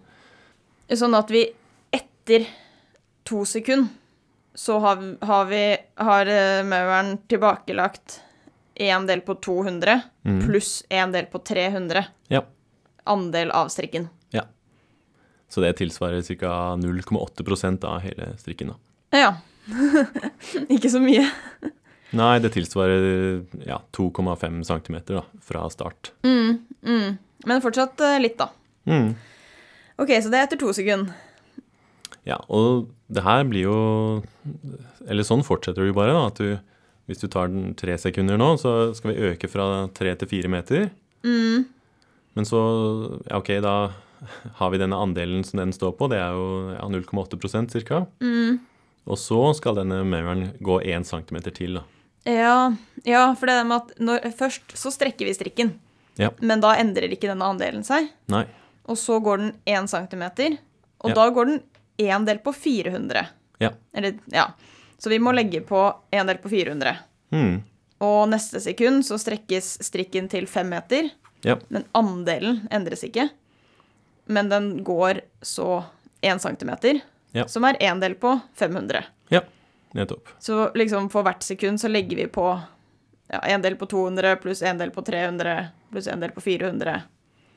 Sånn 0.97 1.15
at 1.17 1.29
vi 1.31 1.45
etter 1.93 2.47
to 3.25 3.45
sekunder 3.45 3.89
så 4.55 4.79
har, 4.79 4.99
har 5.25 5.45
vi 5.49 5.61
har 5.99 6.25
eh, 6.31 6.63
mauren 6.63 7.17
tilbakelagt 7.27 8.19
én 8.75 9.05
del 9.07 9.21
på 9.21 9.35
200 9.35 10.01
pluss 10.45 10.83
én 10.89 11.11
del 11.11 11.25
på 11.31 11.39
300. 11.39 12.05
ja. 12.33 12.41
Andel 13.05 13.51
av 13.55 13.69
strikken. 13.73 14.09
ja. 14.35 14.45
Så 15.49 15.61
det 15.61 15.75
tilsvarer 15.77 16.21
ca. 16.25 16.75
0,8% 16.81 17.83
av 17.85 17.99
hele 18.03 18.31
strikken. 18.41 18.73
da. 18.73 19.19
Ja. 19.21 19.35
Ikke 20.73 20.89
så 20.89 20.99
mye. 20.99 21.27
Nei, 22.15 22.39
det 22.41 22.51
tilsvarer 22.55 23.45
ja, 23.65 23.77
2,5 23.95 24.63
cm 24.67 24.97
da, 25.07 25.21
fra 25.45 25.69
start. 25.69 26.11
Mm. 26.25 27.17
Men 27.45 27.61
fortsatt 27.63 28.01
eh, 28.01 28.17
litt, 28.23 28.37
da. 28.41 28.49
Mm. 28.89 29.13
OK, 30.01 30.11
så 30.21 30.31
det 30.33 30.41
er 30.41 30.47
etter 30.47 30.59
to 30.59 30.73
sekunder. 30.75 31.13
Ja, 32.25 32.39
og 32.49 32.89
det 33.07 33.21
her 33.21 33.43
blir 33.45 33.67
jo 33.67 33.75
Eller 35.05 35.25
sånn 35.27 35.43
fortsetter 35.45 35.83
det 35.85 35.91
jo 35.91 35.97
bare, 35.97 36.15
da. 36.17 36.25
At 36.31 36.41
du, 36.41 36.57
hvis 37.05 37.21
du 37.21 37.27
tar 37.29 37.53
den 37.53 37.75
tre 37.77 37.97
sekunder 38.01 38.39
nå, 38.41 38.55
så 38.61 38.93
skal 38.97 39.13
vi 39.13 39.29
øke 39.29 39.49
fra 39.51 39.85
tre 39.93 40.15
til 40.17 40.31
fire 40.31 40.49
meter. 40.51 40.87
Men 42.35 42.45
så 42.47 42.61
Ja, 43.29 43.39
OK, 43.39 43.51
da 43.63 43.75
har 44.59 44.69
vi 44.73 44.79
denne 44.81 44.97
andelen 44.99 45.43
som 45.43 45.59
den 45.59 45.73
står 45.75 45.95
på. 45.99 46.07
Det 46.11 46.19
er 46.19 46.35
jo 46.35 46.75
ja, 46.75 46.85
0,8 46.91 47.83
ca. 47.85 48.05
Mm. 48.23 48.59
Og 49.05 49.19
så 49.21 49.39
skal 49.57 49.77
denne 49.79 50.01
mauren 50.07 50.47
gå 50.65 50.79
1 50.81 51.05
cm 51.07 51.37
til, 51.53 51.79
da. 51.79 51.83
Ja, 52.25 52.73
ja 53.05 53.25
for 53.37 53.45
det 53.49 53.59
er 53.59 53.67
med 53.69 53.83
at 53.83 53.99
når, 54.01 54.29
først 54.37 54.73
så 54.77 54.91
strekker 54.93 55.27
vi 55.29 55.35
strikken, 55.37 55.75
Ja. 56.17 56.29
men 56.39 56.61
da 56.63 56.73
endrer 56.79 57.11
ikke 57.11 57.27
denne 57.29 57.45
andelen 57.45 57.83
seg. 57.85 58.07
Nei. 58.31 58.45
Og 58.87 58.97
så 58.97 59.19
går 59.21 59.37
den 59.43 59.51
1 59.67 59.89
centimeter, 59.91 60.57
og 61.03 61.09
Ja. 61.11 61.15
da 61.15 61.29
går 61.29 61.45
den 61.45 61.61
én 61.99 62.25
del 62.25 62.39
på 62.39 62.53
400. 62.53 63.27
Ja. 63.59 63.71
Eller, 63.93 64.17
ja. 64.31 64.47
Så 64.97 65.09
vi 65.09 65.19
må 65.19 65.33
legge 65.35 65.61
på 65.61 65.93
én 66.11 66.25
del 66.25 66.37
på 66.37 66.49
400. 66.49 66.97
Mm. 67.31 67.63
Og 68.01 68.27
neste 68.29 68.59
sekund 68.59 69.03
så 69.05 69.19
strekkes 69.19 69.77
strikken 69.85 70.29
til 70.29 70.47
5 70.47 70.69
meter, 70.69 71.11
Ja. 71.45 71.55
men 71.69 71.83
andelen 71.93 72.63
endres 72.73 73.03
ikke. 73.05 73.29
Men 74.25 74.49
den 74.49 74.71
går 74.83 75.19
så 75.45 75.83
1 76.21 76.41
centimeter, 76.41 77.01
Ja. 77.35 77.45
som 77.47 77.63
er 77.67 77.77
én 77.79 77.99
del 78.01 78.15
på 78.15 78.39
500. 78.55 79.03
ja. 79.29 79.41
Nettopp. 79.95 80.27
Så 80.39 80.71
liksom 80.75 81.09
for 81.09 81.23
hvert 81.23 81.43
sekund 81.43 81.79
så 81.79 81.87
legger 81.87 82.17
vi 82.17 82.25
på 82.27 82.47
ja, 83.31 83.39
en 83.47 83.61
del 83.61 83.75
på 83.79 83.85
200 83.87 84.35
pluss 84.41 84.61
en 84.61 84.77
del 84.77 84.91
på 84.91 85.01
300 85.07 85.67
pluss 85.91 86.07
en 86.11 86.19
del 86.19 86.31
på 86.35 86.41
400 86.41 87.01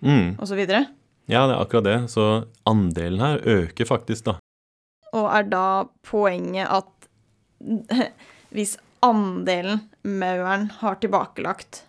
Mm. 0.01 0.37
videre. 0.55 0.85
Ja, 1.27 1.47
det 1.47 1.55
er 1.57 1.61
akkurat 1.65 1.85
det. 1.85 2.11
Så 2.11 2.47
andelen 2.65 3.19
her 3.21 3.39
øker 3.43 3.85
faktisk, 3.85 4.25
da. 4.25 4.37
Og 5.13 5.27
er 5.35 5.43
da 5.43 5.85
poenget 6.07 6.69
at 6.71 7.09
hvis 8.55 8.77
andelen 9.03 9.81
mauren 10.05 10.69
har 10.81 10.95
tilbakelagt, 11.03 11.83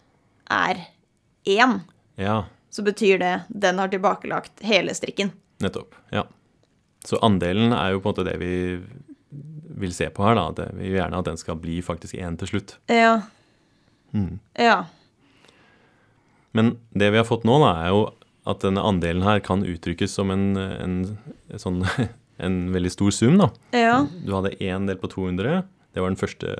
er 0.49 0.87
én, 1.45 1.79
Ja, 2.19 2.45
så 2.69 2.83
betyr 2.85 3.17
det 3.19 3.33
den 3.49 3.79
har 3.79 3.87
tilbakelagt 3.89 4.61
hele 4.61 4.93
strikken. 4.93 5.31
nettopp. 5.59 5.95
Ja. 6.11 6.25
Så 7.05 7.17
andelen 7.23 7.73
er 7.73 7.91
jo 7.93 8.01
på 8.03 8.09
en 8.09 8.15
måte 8.15 8.25
det 8.27 8.37
vi 8.39 8.51
vil 9.79 9.93
se 9.95 10.09
på 10.11 10.23
her, 10.27 10.35
da. 10.35 10.51
Det, 10.51 10.67
vi 10.75 10.89
vil 10.91 10.99
gjerne 10.99 11.19
at 11.19 11.25
den 11.25 11.37
skal 11.39 11.55
bli 11.55 11.79
faktisk 11.81 12.13
én 12.19 12.37
til 12.37 12.47
slutt. 12.51 12.75
Ja. 12.91 13.21
Mm. 14.11 14.39
Ja. 14.59 14.85
Men 16.51 16.77
det 16.91 17.11
vi 17.13 17.17
har 17.21 17.27
fått 17.27 17.45
nå, 17.47 17.59
da, 17.63 17.73
er 17.85 17.93
jo 17.93 18.01
at 18.49 18.63
denne 18.65 18.81
andelen 18.83 19.23
her 19.23 19.39
kan 19.45 19.63
uttrykkes 19.67 20.11
som 20.17 20.31
en, 20.33 20.45
en, 20.57 20.95
sånn, 21.61 21.83
en 22.45 22.57
veldig 22.73 22.91
stor 22.91 23.11
sum, 23.15 23.37
da. 23.41 23.49
Ja. 23.77 23.99
Du 24.25 24.33
hadde 24.35 24.55
én 24.59 24.87
del 24.89 24.97
på 25.01 25.11
200, 25.11 25.61
det 25.93 26.01
var 26.03 26.11
den 26.11 26.19
første 26.19 26.55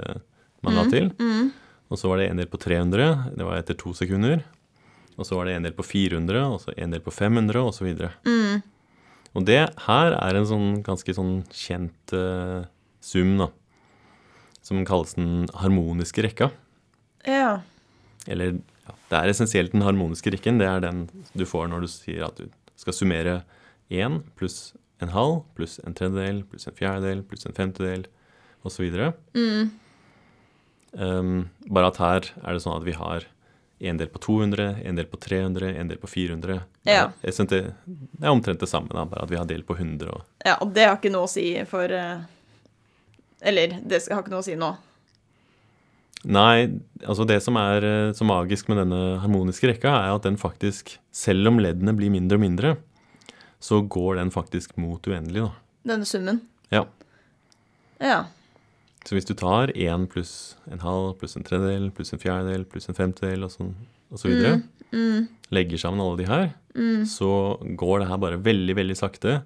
man 0.66 0.76
la 0.76 0.86
til. 0.92 1.12
Og 1.90 1.98
så 1.98 2.10
var 2.12 2.20
det 2.22 2.30
en 2.30 2.40
del 2.42 2.50
på 2.52 2.60
300, 2.62 3.34
det 3.38 3.46
var 3.48 3.58
etter 3.60 3.78
to 3.80 3.94
sekunder. 3.98 4.44
Og 5.20 5.28
så 5.28 5.36
var 5.36 5.50
det 5.50 5.58
en 5.58 5.68
del 5.68 5.76
på 5.76 5.84
400, 5.84 6.40
og 6.48 6.62
så 6.64 6.74
en 6.80 6.96
del 6.96 7.04
på 7.04 7.12
500, 7.12 7.60
og 7.60 7.74
så 7.76 7.84
videre. 7.84 8.14
Og 9.36 9.46
det 9.46 9.62
her 9.86 10.16
er 10.16 10.38
en 10.40 10.48
sånn 10.48 10.70
ganske 10.86 11.14
sånn 11.16 11.42
kjent 11.54 12.16
uh, 12.16 12.64
sum, 13.04 13.36
da. 13.42 13.50
Som 14.66 14.86
kalles 14.88 15.16
den 15.18 15.50
harmoniske 15.60 16.24
rekka. 16.24 16.50
Ja. 17.28 17.60
Eller 18.30 18.58
ja, 18.58 18.96
det 19.12 19.20
er 19.20 19.32
essensielt 19.34 19.76
den 19.76 19.86
harmoniske 19.86 20.32
rekken. 20.34 20.62
Det 20.62 20.70
er 20.70 20.84
den 20.84 21.08
du 21.34 21.46
får 21.48 21.70
når 21.72 21.86
du 21.86 21.92
sier 21.92 22.26
at 22.28 22.40
du 22.40 22.48
skal 22.80 22.96
summere 22.96 23.42
én 23.92 24.22
pluss 24.40 24.72
en 25.04 25.12
halv 25.14 25.42
pluss 25.58 25.78
en 25.88 25.96
tredjedel 25.96 26.42
pluss 26.48 26.68
en 26.68 26.76
fjerdedel 26.76 27.24
pluss 27.28 27.48
en 27.48 27.56
femtedel 27.56 28.06
osv. 28.68 28.86
Mm. 29.36 29.72
Um, 30.94 31.50
bare 31.70 31.92
at 31.92 32.00
her 32.02 32.30
er 32.44 32.56
det 32.56 32.64
sånn 32.64 32.78
at 32.80 32.88
vi 32.88 32.96
har 32.98 33.28
en 33.80 33.98
del 33.98 34.10
på 34.12 34.20
200, 34.20 34.66
en 34.84 34.96
del 35.00 35.06
på 35.08 35.18
300, 35.18 35.70
en 35.80 35.88
del 35.88 35.98
på 36.02 36.08
400. 36.08 36.60
Det 36.84 36.92
Ja. 36.92 37.06
Jeg 37.24 37.34
synes 37.34 37.50
det 37.50 37.62
er 38.22 38.30
omtrent 38.34 38.60
det 38.60 38.68
samme, 38.70 38.90
da, 38.92 39.06
bare 39.06 39.24
at 39.24 39.32
vi 39.32 39.38
har 39.40 39.46
del 39.48 39.64
på 39.64 39.78
100. 39.78 40.10
Og, 40.12 40.22
ja, 40.46 40.58
og 40.62 40.74
det 40.76 40.86
har 40.88 40.98
ikke 40.98 41.12
noe 41.14 41.28
å 41.28 41.32
si 41.32 41.46
for 41.70 41.92
eh, 41.92 42.20
Eller, 43.42 43.78
det 43.86 44.02
har 44.12 44.20
ikke 44.20 44.34
noe 44.34 44.44
å 44.44 44.48
si 44.50 44.56
nå. 44.60 44.74
nei, 46.28 46.68
altså 47.08 47.24
det 47.26 47.38
som 47.42 47.56
er 47.56 47.86
eh, 47.88 48.12
så 48.14 48.28
magisk 48.28 48.68
med 48.68 48.82
denne 48.82 49.20
harmoniske 49.24 49.70
rekka, 49.72 49.94
er 50.04 50.16
at 50.18 50.24
den 50.28 50.36
faktisk, 50.38 50.98
selv 51.12 51.48
om 51.48 51.60
leddene 51.64 51.96
blir 51.96 52.12
mindre 52.12 52.36
og 52.36 52.44
mindre, 52.44 52.74
så 53.64 53.80
går 53.82 54.20
den 54.20 54.32
faktisk 54.32 54.76
mot 54.78 55.08
uendelig, 55.08 55.46
da. 55.48 55.52
Denne 55.94 56.06
summen. 56.06 56.42
Ja. 56.72 56.84
Ja. 58.04 58.26
Så 59.10 59.16
hvis 59.18 59.26
du 59.26 59.34
tar 59.34 59.72
én 59.74 60.04
pluss 60.06 60.56
en 60.70 60.82
halv 60.84 61.16
pluss 61.18 61.34
en 61.36 61.46
tredjedel 61.48 61.88
pluss 61.98 62.14
en 62.14 62.20
fjerdedel 62.22 62.66
pluss 62.70 62.86
en 62.92 62.98
femtedel 62.98 63.48
og, 63.48 63.50
sånn, 63.56 63.72
og 64.14 64.20
så 64.22 64.30
videre, 64.30 64.60
Mm. 64.92 65.28
legger 65.54 65.78
sammen 65.82 66.02
alle 66.02 66.18
de 66.18 66.26
her, 66.26 66.54
Mm. 66.76 67.06
så 67.06 67.58
går 67.78 68.00
det 68.02 68.08
her 68.10 68.18
bare 68.18 68.38
veldig, 68.38 68.76
veldig 68.76 68.98
sakte 68.98 69.44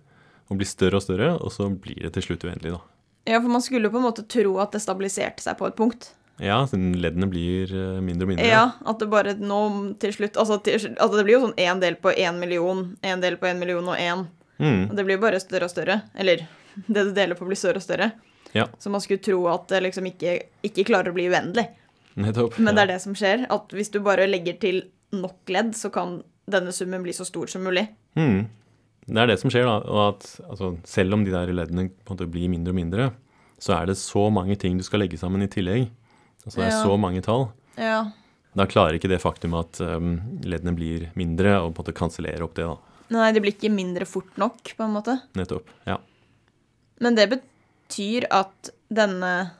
og 0.50 0.58
blir 0.58 0.68
større 0.68 0.96
og 0.96 1.02
større, 1.04 1.30
og 1.40 1.52
så 1.52 1.70
blir 1.70 2.02
det 2.04 2.12
til 2.14 2.24
slutt 2.24 2.44
uendelig, 2.44 2.72
da. 2.76 2.82
Ja, 3.28 3.40
for 3.40 3.48
man 3.48 3.62
skulle 3.62 3.84
jo 3.84 3.90
på 3.92 3.98
en 4.04 4.08
måte 4.12 4.28
tro 4.28 4.58
at 4.60 4.72
det 4.72 4.82
stabiliserte 4.82 5.40
seg 5.40 5.58
på 5.58 5.68
et 5.68 5.76
punkt. 5.76 6.10
Ja, 6.40 6.66
siden 6.66 6.96
leddene 7.00 7.30
blir 7.30 7.72
eh, 7.72 8.02
mindre 8.02 8.24
og 8.24 8.30
mindre. 8.34 8.48
Ja, 8.48 8.74
at 8.86 9.00
det 9.00 9.10
bare 9.10 9.36
nå 9.40 9.98
til 10.00 10.12
slutt 10.12 10.36
Altså, 10.36 10.62
til, 10.64 10.74
altså 10.98 11.16
det 11.18 11.26
blir 11.26 11.40
jo 11.40 11.48
sånn 11.48 11.56
én 11.58 11.80
del 11.80 11.96
på 11.96 12.12
én 12.18 12.40
million, 12.40 12.98
én 13.04 13.22
del 13.22 13.38
på 13.38 13.48
én 13.48 13.60
million 13.60 13.88
og 13.88 13.96
én. 13.96 14.28
Mm, 14.60 14.90
Og 14.92 14.96
det 14.96 15.06
blir 15.06 15.16
jo 15.18 15.22
bare 15.22 15.40
større 15.40 15.64
og 15.64 15.72
større. 15.72 16.02
Eller 16.16 16.48
det 16.90 17.04
du 17.06 17.12
deler 17.14 17.36
på, 17.36 17.46
blir 17.46 17.56
større 17.56 17.78
og 17.78 17.84
større. 17.84 18.12
Ja. 18.54 18.68
Så 18.80 18.90
man 18.94 19.02
skulle 19.02 19.22
tro 19.26 19.40
at 19.52 19.68
det 19.72 19.82
liksom 19.88 20.06
ikke, 20.12 20.36
ikke 20.64 20.86
klarer 20.90 21.10
å 21.12 21.18
bli 21.18 21.28
uendelig. 21.32 21.68
nettopp. 22.16 22.60
Men 22.62 22.76
det 22.78 22.84
er 22.84 22.92
det 22.94 23.02
som 23.02 23.16
skjer. 23.18 23.48
At 23.54 23.74
hvis 23.74 23.90
du 23.94 24.00
bare 24.06 24.28
legger 24.30 24.60
til 24.62 24.84
nok 25.14 25.50
ledd, 25.50 25.74
så 25.78 25.90
kan 25.94 26.20
denne 26.50 26.74
summen 26.76 27.02
bli 27.06 27.14
så 27.16 27.26
stor 27.26 27.48
som 27.50 27.64
mulig. 27.66 27.88
Mm. 28.20 28.46
Det 29.08 29.20
er 29.20 29.28
det 29.34 29.40
som 29.42 29.50
skjer, 29.52 29.66
da. 29.68 29.80
Og 29.90 30.02
at 30.14 30.28
altså, 30.48 30.74
selv 30.88 31.14
om 31.18 31.24
de 31.26 31.34
der 31.34 31.50
leddene 31.54 31.90
på 31.90 32.14
en 32.14 32.18
måte 32.18 32.30
blir 32.32 32.50
mindre 32.52 32.72
og 32.76 32.78
mindre, 32.78 33.10
så 33.64 33.74
er 33.80 33.88
det 33.90 33.98
så 33.98 34.28
mange 34.34 34.56
ting 34.60 34.78
du 34.78 34.84
skal 34.86 35.02
legge 35.04 35.18
sammen 35.20 35.42
i 35.46 35.50
tillegg. 35.52 35.90
Altså 36.46 36.60
det 36.60 36.66
er 36.68 36.74
Ja. 36.76 36.84
så 36.84 36.98
mange 37.00 37.22
tall. 37.24 37.48
Ja. 37.80 38.00
Da 38.54 38.66
klarer 38.70 38.94
ikke 39.00 39.10
det 39.10 39.22
faktum 39.24 39.56
at 39.58 39.80
um, 39.82 40.40
leddene 40.46 40.76
blir 40.78 41.08
mindre, 41.18 41.56
og 41.64 41.74
på 41.74 41.82
en 41.82 41.86
måte 41.88 41.96
kansellere 41.98 42.44
opp 42.46 42.54
det, 42.60 42.68
da. 42.70 42.76
Nei, 43.16 43.32
det 43.34 43.42
blir 43.42 43.54
ikke 43.56 43.72
mindre 43.74 44.06
fort 44.06 44.36
nok, 44.38 44.62
på 44.78 44.84
en 44.86 44.94
måte. 44.94 45.16
Nettopp. 45.38 45.72
Ja. 45.90 45.98
Men 47.02 47.16
det 47.18 47.30
betyr 47.32 47.50
at 48.32 48.70
denne 48.94 49.52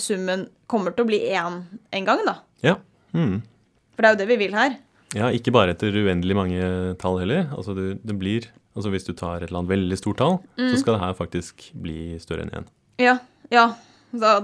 summen 0.00 0.46
kommer 0.70 0.94
til 0.96 1.04
å 1.04 1.08
bli 1.10 1.20
én 1.30 1.60
en 1.94 2.04
gang, 2.08 2.22
da. 2.26 2.36
Ja. 2.64 2.76
Mm. 3.14 3.40
For 3.94 4.02
det 4.02 4.08
er 4.08 4.14
jo 4.16 4.20
det 4.22 4.28
vi 4.32 4.38
vil 4.44 4.54
her. 4.56 4.76
ja. 5.14 5.30
Ikke 5.32 5.52
bare 5.54 5.72
etter 5.74 5.94
uendelig 5.94 6.36
mange 6.36 6.62
tall 7.00 7.18
heller. 7.22 7.46
Altså 7.56 7.74
du, 7.76 7.94
det 8.02 8.18
blir 8.18 8.48
Altså 8.76 8.90
hvis 8.92 9.06
du 9.08 9.14
tar 9.16 9.38
et 9.40 9.46
eller 9.48 9.62
annet 9.62 9.70
veldig 9.72 9.96
stort 9.96 10.18
tall, 10.20 10.34
Mm. 10.58 10.68
så 10.68 10.76
skal 10.82 10.94
det 10.98 11.00
her 11.00 11.14
faktisk 11.16 11.62
bli 11.80 12.18
større 12.20 12.42
enn 12.44 12.50
én. 12.58 12.66
Ja. 13.00 13.14
Ja. 13.50 13.70
Da, 14.12 14.34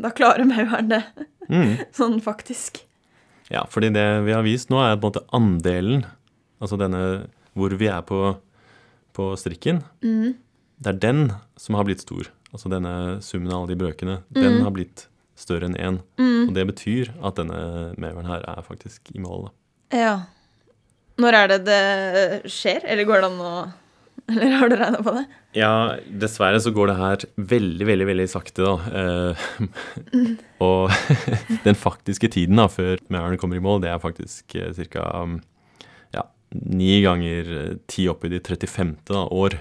da 0.00 0.10
klarer 0.16 0.46
mauren 0.48 0.88
det, 0.88 1.02
Mm. 1.50 1.74
sånn 1.98 2.22
faktisk. 2.24 2.80
Ja, 3.52 3.66
fordi 3.68 3.90
det 3.92 4.06
vi 4.24 4.32
har 4.32 4.42
vist 4.46 4.70
nå, 4.72 4.80
er 4.80 4.96
på 4.96 5.08
en 5.08 5.12
måte 5.12 5.26
andelen 5.36 6.06
Altså 6.60 6.78
denne 6.80 7.28
hvor 7.54 7.70
vi 7.76 7.86
er 7.92 8.00
på, 8.02 8.36
på 9.14 9.28
strikken. 9.36 9.82
Mm. 10.02 10.32
Det 10.80 10.94
er 10.94 10.98
den 11.02 11.22
som 11.58 11.74
har 11.78 11.84
blitt 11.88 12.00
stor. 12.04 12.28
Altså 12.52 12.70
denne 12.72 12.92
summen 13.24 13.50
av 13.52 13.62
alle 13.64 13.74
de 13.74 13.80
brøkene. 13.84 14.20
Den 14.32 14.58
Mm. 14.58 14.62
har 14.64 14.70
blitt 14.76 15.06
større 15.36 15.66
enn 15.68 15.76
én. 15.76 16.00
Mm. 16.18 16.48
Og 16.48 16.54
det 16.54 16.66
betyr 16.66 17.10
at 17.22 17.36
denne 17.36 17.94
mauren 17.98 18.26
her 18.26 18.42
er 18.46 18.62
faktisk 18.62 19.10
i 19.14 19.18
mål. 19.22 19.48
Da. 19.90 19.98
Ja. 19.98 20.14
Når 21.18 21.34
er 21.34 21.48
det 21.48 21.64
det 21.66 22.42
skjer? 22.50 22.80
Eller 22.84 23.04
går 23.04 23.20
det 23.22 23.30
an 23.32 23.40
å 23.40 23.72
Eller 24.28 24.56
har 24.58 24.68
du 24.68 24.76
regna 24.76 24.98
på 25.02 25.12
det? 25.14 25.26
Ja, 25.56 25.96
dessverre 26.10 26.58
så 26.60 26.68
går 26.74 26.88
det 26.90 26.96
her 26.98 27.16
veldig, 27.38 27.86
veldig 27.86 28.06
veldig 28.10 28.26
sakte, 28.28 28.60
da. 28.66 28.74
Eh, 28.92 29.36
og 30.60 30.90
den 31.64 31.74
faktiske 31.78 32.28
tiden 32.34 32.56
da, 32.60 32.66
før 32.68 32.98
mauren 33.08 33.38
kommer 33.40 33.56
i 33.56 33.62
mål, 33.64 33.80
det 33.80 33.88
er 33.88 33.98
faktisk 34.02 34.54
eh, 34.60 34.74
ca. 34.92 35.06
Ni 36.54 37.02
ganger 37.04 37.48
eh, 37.60 37.72
ti 37.90 38.06
oppi 38.08 38.30
de 38.32 38.38
35. 38.40 38.94
Da, 39.10 39.26
år. 39.30 39.58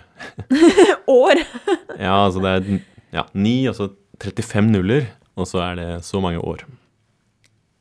År! 1.11 1.41
Ja, 1.97 2.13
altså 2.27 2.41
det 2.43 2.49
er 2.53 2.67
ja, 3.15 3.23
ni, 3.33 3.65
altså 3.67 3.87
35 4.21 4.67
nuller, 4.69 5.07
og 5.35 5.47
så 5.49 5.63
er 5.65 5.77
det 5.79 5.87
så 6.05 6.19
mange 6.21 6.37
år. 6.45 6.61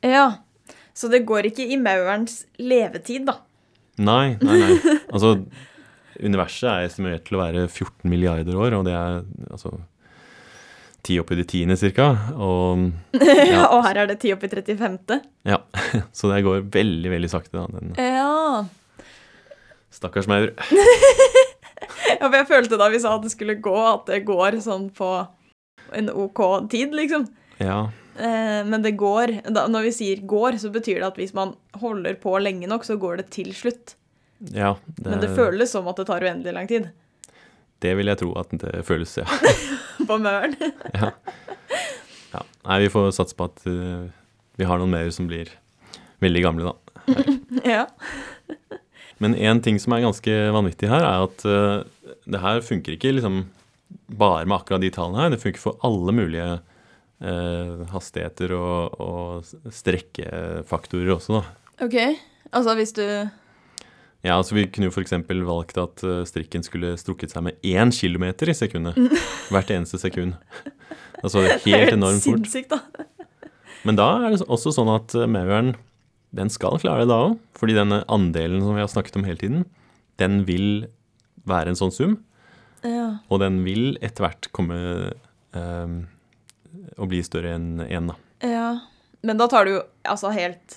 Ja. 0.01 0.39
Så 0.97 1.05
det 1.13 1.19
går 1.29 1.45
ikke 1.51 1.67
i 1.69 1.77
maurens 1.77 2.39
levetid, 2.57 3.27
da. 3.29 3.35
Nei, 4.01 4.37
nei, 4.41 4.57
nei. 4.63 4.95
Altså, 5.13 5.35
universet 6.17 6.65
er 6.71 6.87
estimert 6.87 7.27
til 7.27 7.37
å 7.37 7.43
være 7.43 7.67
14 7.69 8.09
milliarder 8.09 8.57
år, 8.57 8.73
og 8.79 8.87
det 8.89 8.95
er 8.97 9.19
altså 9.51 9.75
ti 11.05 11.19
oppi 11.21 11.37
de 11.37 11.45
tiende 11.47 11.77
cirka. 11.79 12.09
Og 12.33 12.87
Ja. 13.21 13.67
og 13.69 13.85
her 13.85 14.01
er 14.01 14.09
det 14.09 14.17
ti 14.25 14.33
opp 14.33 14.43
i 14.47 14.49
35. 14.51 15.21
ja, 15.45 15.61
så 16.09 16.33
det 16.33 16.41
går 16.47 16.65
veldig, 16.73 17.13
veldig 17.13 17.29
sakte, 17.31 17.53
da. 17.61 17.67
Den 17.77 17.93
Ja. 18.01 18.65
Stakkars 19.97 20.29
maur. 20.29 20.53
ja. 22.19 22.23
For 22.23 22.37
jeg 22.37 22.49
følte 22.49 22.79
da 22.79 22.89
vi 22.93 23.01
sa 23.03 23.15
at 23.17 23.25
det 23.25 23.33
skulle 23.33 23.59
gå, 23.61 23.77
at 23.91 24.07
det 24.09 24.23
går 24.27 24.61
sånn 24.65 24.89
på 24.95 25.11
en 25.97 26.11
OK 26.11 26.43
tid, 26.71 26.95
liksom. 26.95 27.27
Ja, 27.57 27.87
Eh, 28.17 28.61
men 28.65 28.81
det 28.81 28.95
går 28.97 29.31
da, 29.53 29.67
Når 29.69 29.83
vi 29.85 29.91
sier 29.93 30.21
'går', 30.25 30.57
så 30.57 30.71
betyr 30.73 31.01
det 31.01 31.05
at 31.05 31.17
hvis 31.21 31.35
man 31.37 31.53
holder 31.77 32.15
på 32.17 32.33
lenge 32.41 32.65
nok, 32.65 32.81
så 32.83 32.97
går 32.97 33.17
det 33.17 33.29
til 33.29 33.53
slutt. 33.53 33.93
ja 34.53 34.75
det, 34.97 35.05
Men 35.05 35.19
det 35.21 35.35
føles 35.35 35.69
som 35.69 35.87
at 35.87 35.97
det 35.97 36.07
tar 36.07 36.21
uendelig 36.21 36.53
lang 36.53 36.67
tid 36.67 36.89
det 37.81 37.93
vil 37.97 38.07
jeg 38.07 38.17
tro 38.17 38.33
at 38.39 38.49
det 38.49 38.85
føles, 38.85 39.17
ja. 39.17 39.25
på 40.09 40.17
mauren. 40.17 40.55
ja. 40.97 41.11
ja. 42.33 42.41
Nei, 42.65 42.79
vi 42.79 42.89
får 42.89 43.11
satse 43.11 43.37
på 43.37 43.45
at 43.51 43.61
uh, 43.69 44.09
vi 44.57 44.65
har 44.65 44.81
noen 44.81 44.89
maur 44.89 45.11
som 45.13 45.27
blir 45.29 45.51
veldig 46.19 46.41
gamle, 46.41 46.71
da. 46.71 46.73
ja. 47.75 47.85
Men 49.23 49.35
en 49.35 49.61
ting 49.65 49.79
som 49.81 49.95
er 49.95 50.05
ganske 50.05 50.33
vanvittig 50.53 50.89
her, 50.91 51.05
er 51.05 51.25
at 51.25 51.45
uh, 51.47 52.15
det 52.27 52.41
her 52.43 52.61
funker 52.65 52.97
ikke 52.97 53.15
liksom 53.17 53.45
bare 54.07 54.45
med 54.45 54.59
akkurat 54.59 54.83
de 54.83 54.91
tallene 54.93 55.23
her. 55.23 55.33
Det 55.33 55.41
funker 55.41 55.63
for 55.63 55.79
alle 55.87 56.13
mulige 56.15 56.47
uh, 57.23 57.83
hastigheter 57.93 58.53
og, 58.57 58.99
og 59.01 59.73
strekkefaktorer 59.73 61.15
også, 61.17 61.39
da. 61.39 61.85
OK. 61.87 61.97
Altså 62.55 62.73
hvis 62.77 62.93
du 62.95 63.03
Ja, 64.23 64.37
altså 64.37 64.55
Vi 64.55 64.65
kunne 64.73 64.87
jo 64.87 64.93
f.eks. 64.93 65.13
valgt 65.29 65.77
at 65.77 66.01
eh, 66.03 66.23
strikken 66.25 66.63
skulle 66.65 66.95
strukket 66.97 67.31
seg 67.31 67.43
med 67.45 67.59
én 67.61 67.91
kilometer 67.93 68.49
i 68.49 68.55
sekundet. 68.57 68.97
Hvert 69.53 69.69
eneste 69.71 69.99
sekund. 70.01 70.33
Altså 71.21 71.43
det 71.43 71.59
fort. 71.59 71.63
Det 71.67 71.73
er 71.75 71.83
helt 71.83 71.93
enormt 71.93 72.23
fort. 72.25 72.47
sinnssykt, 72.47 72.73
da. 72.73 73.05
Men 73.85 73.99
da 73.99 74.07
er 74.25 74.33
det 74.33 74.47
også 74.49 74.73
sånn 74.73 74.89
at 74.91 75.13
mauren 75.29 75.75
den 76.37 76.51
skal 76.53 76.77
klare 76.81 77.03
det 77.03 77.11
da 77.11 77.17
òg. 77.29 77.37
Fordi 77.57 77.75
denne 77.77 78.03
andelen 78.13 78.61
som 78.63 78.77
vi 78.77 78.83
har 78.83 78.91
snakket 78.91 79.17
om 79.19 79.25
hele 79.27 79.41
tiden, 79.41 79.65
den 80.21 80.43
vil 80.47 80.87
være 81.47 81.73
en 81.73 81.79
sånn 81.79 81.93
sum. 81.93 82.17
Ja. 82.85 83.17
Og 83.33 83.41
den 83.41 83.63
vil 83.65 83.95
etter 84.05 84.27
hvert 84.27 84.49
komme 84.55 84.77
eh, 85.57 85.95
å 86.97 87.07
bli 87.09 87.23
større 87.25 87.55
enn 87.57 87.81
én, 87.87 88.13
da. 88.13 88.17
ja. 88.45 88.69
Men 89.25 89.39
da 89.41 89.47
tar 89.49 89.65
du 89.65 89.71
jo 89.73 89.79
altså 90.07 90.29
helt 90.31 90.75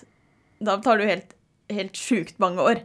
Da 0.64 0.78
tar 0.80 0.96
du 0.98 1.04
helt, 1.04 1.34
helt 1.70 1.98
sjukt 2.00 2.38
mange 2.40 2.64
år. 2.64 2.78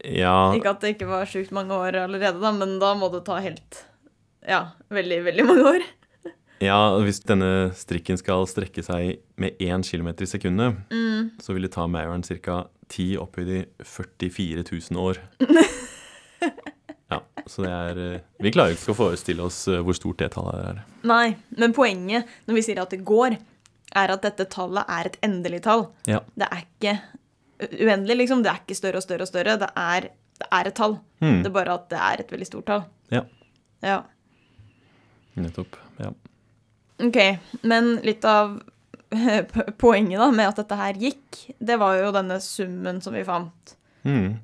Ja, 0.00 0.54
Ikke 0.56 0.72
at 0.72 0.80
det 0.82 0.94
ikke 0.94 1.10
var 1.10 1.28
sjukt 1.28 1.52
mange 1.54 1.76
år 1.76 1.96
allerede, 2.06 2.40
da, 2.40 2.50
men 2.56 2.78
da 2.80 2.94
må 2.98 3.10
det 3.12 3.20
ta 3.28 3.36
helt 3.44 3.82
Ja, 4.48 4.70
veldig, 4.94 5.20
veldig 5.28 5.44
mange 5.44 5.66
år. 5.74 5.84
Ja, 6.64 6.78
hvis 7.04 7.20
denne 7.26 7.70
strikken 7.76 8.18
skal 8.20 8.46
strekke 8.50 8.82
seg 8.84 9.18
med 9.38 9.58
én 9.62 9.84
kilometer 9.86 10.26
i 10.26 10.30
sekundet, 10.30 10.76
Mm. 10.90 11.30
så 11.42 11.52
vil 11.54 11.62
det 11.68 11.72
ta 11.74 11.86
mauren 11.86 12.22
ca. 12.26 12.66
10 12.88 13.18
opphøyd 13.20 13.48
i 13.52 13.60
44 13.84 14.64
000 14.90 15.00
år. 15.02 15.18
Ja, 17.08 17.22
så 17.48 17.62
det 17.64 17.70
er 17.72 17.98
eh, 18.02 18.20
Vi 18.44 18.50
klarer 18.52 18.74
ikke 18.76 18.92
å 18.92 18.96
forestille 18.98 19.40
oss 19.40 19.62
eh, 19.72 19.78
hvor 19.80 19.96
stort 19.96 20.18
det 20.20 20.26
tallet 20.34 20.58
er. 20.60 20.80
Nei, 21.08 21.36
men 21.56 21.72
poenget 21.72 22.28
når 22.44 22.58
vi 22.58 22.64
sier 22.66 22.80
at 22.82 22.90
det 22.92 22.98
går, 23.08 23.38
er 23.96 24.12
at 24.12 24.26
dette 24.26 24.44
tallet 24.52 24.84
er 24.92 25.08
et 25.08 25.16
endelig 25.24 25.62
tall. 25.64 25.86
Ja. 26.04 26.20
Det 26.36 26.44
er 26.52 26.66
ikke 26.66 26.92
uendelig, 27.80 28.18
liksom. 28.20 28.42
Det 28.44 28.52
er 28.52 28.60
ikke 28.60 28.76
større 28.76 29.00
og 29.00 29.06
større 29.06 29.24
og 29.24 29.30
større. 29.32 29.56
Det 29.64 29.70
er 29.72 30.10
det 30.38 30.46
er 30.54 30.68
et 30.68 30.76
tall. 30.78 30.98
Mm. 31.24 31.40
Det 31.42 31.48
er 31.48 31.54
bare 31.56 31.78
at 31.80 31.88
det 31.90 31.98
er 32.10 32.20
et 32.26 32.28
veldig 32.36 32.46
stort 32.50 32.68
tall. 32.68 32.84
Ja. 33.10 33.24
Ja. 33.82 33.96
Nettopp. 35.40 35.80
Ja. 36.04 36.12
Ok, 36.98 37.18
men 37.62 37.96
litt 38.02 38.24
av 38.26 38.58
poenget 39.82 40.20
da 40.20 40.28
med 40.34 40.50
at 40.50 40.60
dette 40.62 40.78
her 40.78 40.98
gikk, 40.98 41.40
det 41.58 41.78
var 41.80 41.96
jo 42.00 42.12
denne 42.14 42.40
summen 42.42 43.00
som 43.04 43.14
vi 43.14 43.24
fant. 43.26 43.76
Mm. 44.02 44.34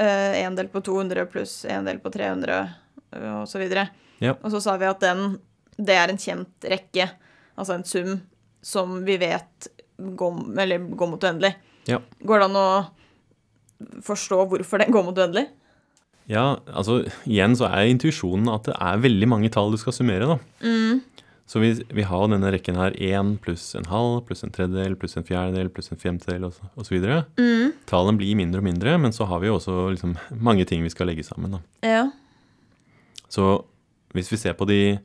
Uh, 0.00 0.32
en 0.40 0.56
del 0.58 0.70
på 0.72 0.82
200 0.82 1.26
pluss 1.30 1.60
en 1.70 1.86
del 1.86 2.00
på 2.02 2.10
300 2.10 2.54
eh, 3.14 3.28
og 3.40 3.48
så 3.50 3.60
videre. 3.62 3.88
Ja. 4.22 4.34
Og 4.40 4.50
så 4.54 4.62
sa 4.62 4.76
vi 4.80 4.88
at 4.88 5.02
den, 5.02 5.36
det 5.76 5.98
er 5.98 6.10
en 6.10 6.20
kjent 6.20 6.68
rekke, 6.70 7.08
altså 7.54 7.76
en 7.76 7.86
sum, 7.86 8.16
som 8.64 8.96
vi 9.06 9.18
vet 9.20 9.68
går, 9.98 10.40
eller 10.64 10.88
går 10.94 11.10
mot 11.10 11.26
uendelig. 11.26 11.52
Ja. 11.90 12.00
Går 12.24 12.40
det 12.40 12.48
an 12.48 12.58
å 12.58 12.68
forstå 14.06 14.40
hvorfor 14.50 14.82
den 14.82 14.94
går 14.94 15.06
mot 15.06 15.18
uendelig? 15.18 15.48
ja, 16.30 16.44
altså 16.72 17.02
igjen 17.28 17.56
så 17.58 17.68
er 17.68 17.90
intuisjonen 17.90 18.48
at 18.52 18.68
det 18.68 18.76
er 18.80 19.02
veldig 19.04 19.28
mange 19.28 19.50
tall 19.52 19.74
du 19.74 19.78
skal 19.80 19.92
summere, 19.96 20.28
da. 20.28 20.38
Mm. 20.64 21.02
Så 21.46 21.60
vi, 21.60 21.74
vi 21.92 22.04
har 22.08 22.28
denne 22.32 22.50
rekken 22.54 22.78
her 22.80 22.94
én 22.96 23.34
pluss 23.42 23.74
en 23.76 23.84
halv, 23.90 24.22
pluss 24.24 24.40
en 24.46 24.52
tredjedel, 24.52 24.94
pluss 24.96 25.18
en 25.20 25.26
fjerdedel, 25.28 25.68
pluss 25.72 25.90
en 25.92 26.00
femtedel 26.00 26.46
videre. 26.88 27.24
Mm. 27.36 27.74
Tallene 27.90 28.20
blir 28.20 28.38
mindre 28.38 28.62
og 28.62 28.64
mindre, 28.64 28.94
men 29.00 29.12
så 29.12 29.26
har 29.28 29.42
vi 29.42 29.50
jo 29.50 29.58
også 29.58 29.74
liksom 29.92 30.16
mange 30.48 30.64
ting 30.68 30.84
vi 30.84 30.92
skal 30.92 31.10
legge 31.10 31.26
sammen, 31.26 31.58
da. 31.58 31.60
Ja. 31.84 32.04
Så 33.28 33.58
hvis 34.16 34.32
vi 34.32 34.40
ser 34.40 34.56
på 34.56 34.68
de 34.70 34.96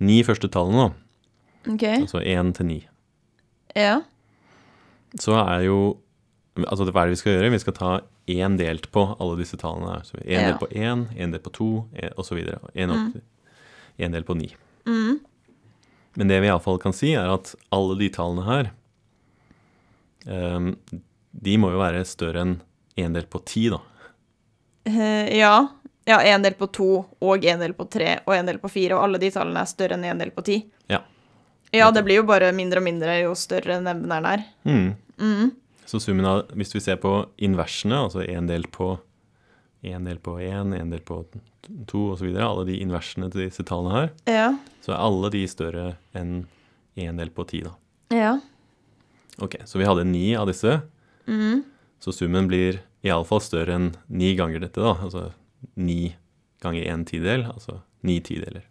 ni 0.00 0.20
første 0.26 0.48
tallene, 0.52 0.90
da, 0.90 1.74
okay. 1.74 2.04
altså 2.04 2.22
én 2.22 2.54
til 2.56 2.70
ni, 2.70 2.78
Ja. 3.76 4.00
så 5.18 5.36
er 5.42 5.66
jo 5.70 5.80
Altså 6.60 6.84
hva 6.90 7.04
er 7.04 7.08
det 7.08 7.14
vi 7.14 7.18
skal 7.20 7.32
gjøre? 7.32 7.50
Vi 7.54 7.58
skal 7.62 7.72
ta 7.72 7.90
én 8.28 8.56
delt 8.58 8.88
på 8.92 9.04
alle 9.22 9.36
disse 9.38 9.56
tallene 9.56 9.94
her. 9.94 10.02
Så 10.04 10.18
én 10.18 10.42
Ja. 10.42 10.50
delt 10.50 10.58
på 10.60 10.66
én, 10.74 11.06
én 11.16 11.30
delt 11.32 11.44
på 11.46 11.52
to, 11.54 11.68
osv. 12.18 12.36
Én 12.74 12.90
mm. 12.90 14.12
del 14.12 14.24
på 14.26 14.34
ni. 14.36 14.50
Mm. 14.84 15.20
Men 16.18 16.30
det 16.30 16.40
vi 16.42 16.48
iallfall 16.50 16.80
kan 16.82 16.94
si, 16.96 17.12
er 17.14 17.30
at 17.30 17.52
alle 17.74 17.96
de 18.00 18.08
tallene 18.12 18.46
her 18.46 18.70
ehm, 20.26 20.72
De 21.30 21.54
må 21.60 21.70
jo 21.70 21.78
være 21.80 22.02
større 22.08 22.42
enn 22.44 22.56
en 23.00 23.14
del 23.14 23.28
på 23.30 23.38
ti, 23.46 23.68
da. 23.72 23.78
Eh, 24.84 25.30
ja. 25.38 25.54
Ja, 26.04 26.18
en 26.26 26.42
del 26.42 26.56
på 26.58 26.66
to 26.74 26.88
og 27.22 27.44
en 27.46 27.62
del 27.62 27.72
på 27.76 27.86
tre 27.88 28.18
og 28.26 28.34
en 28.34 28.48
del 28.50 28.58
på 28.60 28.68
fire, 28.68 28.96
og 28.96 29.06
alle 29.06 29.20
de 29.22 29.30
tallene 29.32 29.62
er 29.62 29.70
større 29.70 29.96
enn 29.96 30.04
en 30.10 30.20
del 30.20 30.32
på 30.34 30.44
ti. 30.44 30.58
Ja. 30.90 31.00
Ja, 31.70 31.90
det 31.94 32.02
blir 32.02 32.18
jo 32.18 32.26
bare 32.26 32.50
mindre 32.56 32.82
og 32.82 32.86
mindre 32.88 33.14
jo 33.20 33.34
større 33.38 33.78
nevneren 33.80 34.26
er. 34.26 34.42
Mm. 34.66 34.88
Mm. 35.22 35.52
Så 35.86 36.00
summen 36.02 36.26
av 36.26 36.50
Hvis 36.58 36.74
vi 36.74 36.82
ser 36.82 36.98
på 37.02 37.12
inversene, 37.38 38.02
altså 38.08 38.24
en 38.26 38.50
del 38.50 38.66
på 38.72 38.96
én 39.84 40.04
del 40.04 40.18
på 40.18 40.38
én, 40.40 40.74
én 40.76 40.90
del 40.90 41.00
på 41.00 41.24
to 41.86 42.10
osv., 42.12 42.28
alle 42.36 42.64
de 42.66 42.78
inversene 42.82 43.30
til 43.32 43.46
disse 43.48 43.64
tallene 43.64 43.92
her, 43.94 44.10
Ja. 44.26 44.58
så 44.82 44.92
er 44.92 44.98
alle 45.00 45.30
de 45.30 45.46
større 45.48 45.96
enn 46.14 46.46
én 46.96 47.16
del 47.16 47.30
på 47.30 47.46
ti, 47.48 47.62
da. 47.62 47.70
Ja. 48.10 48.40
Ok, 49.40 49.56
Så 49.64 49.78
vi 49.78 49.84
hadde 49.86 50.04
ni 50.04 50.34
av 50.36 50.46
disse, 50.46 50.82
Mm. 51.26 51.62
så 52.00 52.12
summen 52.12 52.48
blir 52.48 52.80
iallfall 53.04 53.40
større 53.40 53.74
enn 53.74 53.94
ni 54.08 54.34
ganger 54.36 54.60
dette, 54.60 54.80
da. 54.80 54.94
Altså 55.02 55.32
ni 55.76 56.14
ganger 56.60 56.84
én 56.84 57.04
tidel, 57.06 57.44
altså 57.46 57.80
ni 58.02 58.20
tideler. 58.20 58.62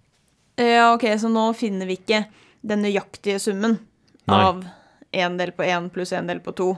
Ja, 0.58 0.94
ok, 0.94 1.02
så 1.18 1.30
nå 1.32 1.54
finner 1.56 1.86
vi 1.88 1.96
ikke 1.98 2.26
den 2.66 2.82
nøyaktige 2.84 3.40
summen 3.40 3.80
Nei. 4.28 4.44
av 4.44 4.66
en 5.14 5.38
del 5.38 5.52
på 5.52 5.64
én 5.66 5.90
pluss 5.90 6.12
en 6.14 6.28
del 6.28 6.40
på 6.40 6.54
to 6.56 6.72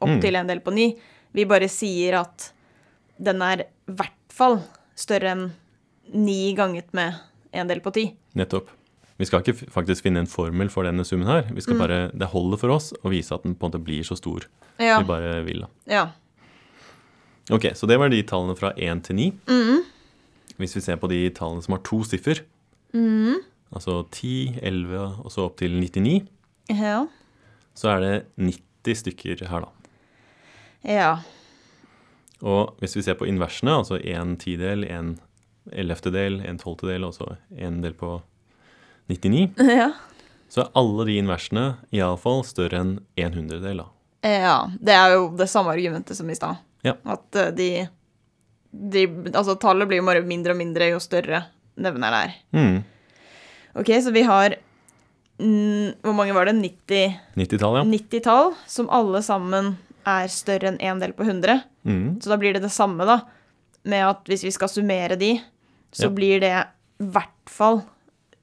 opp 0.00 0.08
Mm. 0.08 0.20
til 0.20 0.36
en 0.36 0.46
del 0.46 0.60
på 0.60 0.72
ni. 0.72 0.96
Vi 1.32 1.44
bare 1.44 1.68
sier 1.68 2.20
at 2.20 2.52
den 3.22 3.42
er 3.42 3.62
i 3.64 3.92
hvert 3.92 4.12
fall 4.32 4.58
større 4.96 5.32
enn 5.32 5.46
ni 6.14 6.54
ganget 6.54 6.92
med 6.94 7.14
en 7.56 7.66
del 7.70 7.80
på 7.80 7.92
ti. 7.96 8.08
Nettopp. 8.36 8.68
Vi 9.18 9.24
skal 9.24 9.40
ikke 9.40 9.70
faktisk 9.72 10.04
finne 10.04 10.20
en 10.20 10.28
formel 10.28 10.68
for 10.68 10.84
denne 10.84 11.04
summen 11.08 11.26
her. 11.26 11.46
Vi 11.54 11.62
skal 11.64 11.78
bare, 11.80 12.10
Det 12.12 12.28
holder 12.28 12.58
for 12.60 12.68
oss 12.74 12.92
å 13.02 13.08
vise 13.10 13.32
at 13.34 13.42
den 13.44 13.54
på 13.56 13.64
en 13.66 13.72
måte 13.72 13.82
blir 13.82 14.04
så 14.04 14.16
stor 14.16 14.44
Ja. 14.78 14.98
vi 15.00 15.04
bare 15.08 15.42
vil. 15.44 15.60
da. 15.60 15.68
ja. 15.86 16.06
Ok, 17.50 17.62
Så 17.74 17.86
det 17.86 17.96
var 17.98 18.08
de 18.10 18.22
tallene 18.22 18.56
fra 18.58 18.72
1 18.76 19.02
til 19.04 19.16
9. 19.16 19.32
Mm. 19.46 19.84
Hvis 20.58 20.74
vi 20.76 20.80
ser 20.80 20.96
på 20.96 21.08
de 21.08 21.30
tallene 21.30 21.62
som 21.62 21.72
har 21.76 21.82
to 21.82 22.02
siffer, 22.04 22.40
Mm. 22.92 23.36
altså 23.74 24.06
10, 24.10 24.58
11 24.62 25.24
og 25.24 25.30
så 25.30 25.44
opp 25.46 25.56
til 25.56 25.70
99, 25.80 26.26
Ja. 26.70 27.06
så 27.74 27.88
er 27.96 28.00
det 28.00 28.26
90 28.38 28.94
stykker 28.94 29.46
her, 29.48 29.60
da. 29.60 29.68
Ja. 30.84 31.16
Og 32.44 32.74
hvis 32.82 32.96
vi 32.98 33.02
ser 33.06 33.16
på 33.16 33.26
inversene, 33.28 33.78
altså 33.80 33.96
en 34.02 34.34
tidel, 34.36 34.84
en 34.84 35.14
ellevtedel, 35.72 36.40
en 36.46 36.58
tolvtedel 36.60 37.06
og 37.08 37.14
så 37.16 37.30
en 37.56 37.80
del 37.82 37.94
på 37.96 38.18
99, 39.08 39.54
Ja. 39.80 39.90
så 40.52 40.64
er 40.66 40.72
alle 40.78 41.06
de 41.08 41.16
inversene 41.20 41.66
iallfall 41.96 42.44
større 42.46 42.82
enn 42.82 42.96
en 43.16 43.34
hundredel, 43.38 43.82
da. 43.82 43.88
Ja, 44.26 44.56
det 44.82 44.94
er 44.96 45.14
jo 45.14 45.28
det 45.38 45.46
samme 45.50 45.70
argumentet 45.74 46.18
som 46.18 46.28
i 46.30 46.34
stad. 46.34 46.58
Ja. 46.86 46.96
At 47.06 47.36
eh, 47.38 47.52
de, 47.54 47.68
de 48.70 49.04
Altså, 49.32 49.54
tallet 49.62 49.86
blir 49.88 50.00
jo 50.00 50.06
bare 50.08 50.22
mindre 50.26 50.54
og 50.54 50.58
mindre 50.58 50.88
jo 50.90 50.98
større 51.02 51.44
nevneren 51.78 52.16
er. 52.24 52.34
Mm. 52.56 52.78
Ok, 53.76 53.90
så 54.02 54.10
vi 54.14 54.22
har 54.26 54.56
mm, 55.38 56.00
Hvor 56.02 56.14
mange 56.16 56.34
var 56.34 56.48
det? 56.48 56.56
90, 56.58 57.18
90-tall, 57.36 57.78
ja. 57.78 57.84
90 57.86 58.24
tall, 58.24 58.54
som 58.66 58.88
alle 58.90 59.20
sammen 59.22 59.74
er 60.06 60.28
større 60.32 60.70
enn 60.72 60.78
én 60.78 61.00
del 61.02 61.12
på 61.16 61.24
100. 61.26 61.62
Mm. 61.86 62.20
Så 62.22 62.30
da 62.30 62.36
blir 62.40 62.54
det 62.56 62.62
det 62.62 62.72
samme, 62.74 63.04
da. 63.08 63.20
Med 63.86 64.04
at 64.06 64.24
hvis 64.30 64.44
vi 64.46 64.50
skal 64.54 64.68
summere 64.72 65.16
de, 65.18 65.36
så 65.92 66.06
Ja. 66.08 66.14
blir 66.14 66.40
det 66.40 66.52
i 67.00 67.04
hvert 67.12 67.50
fall 67.50 67.82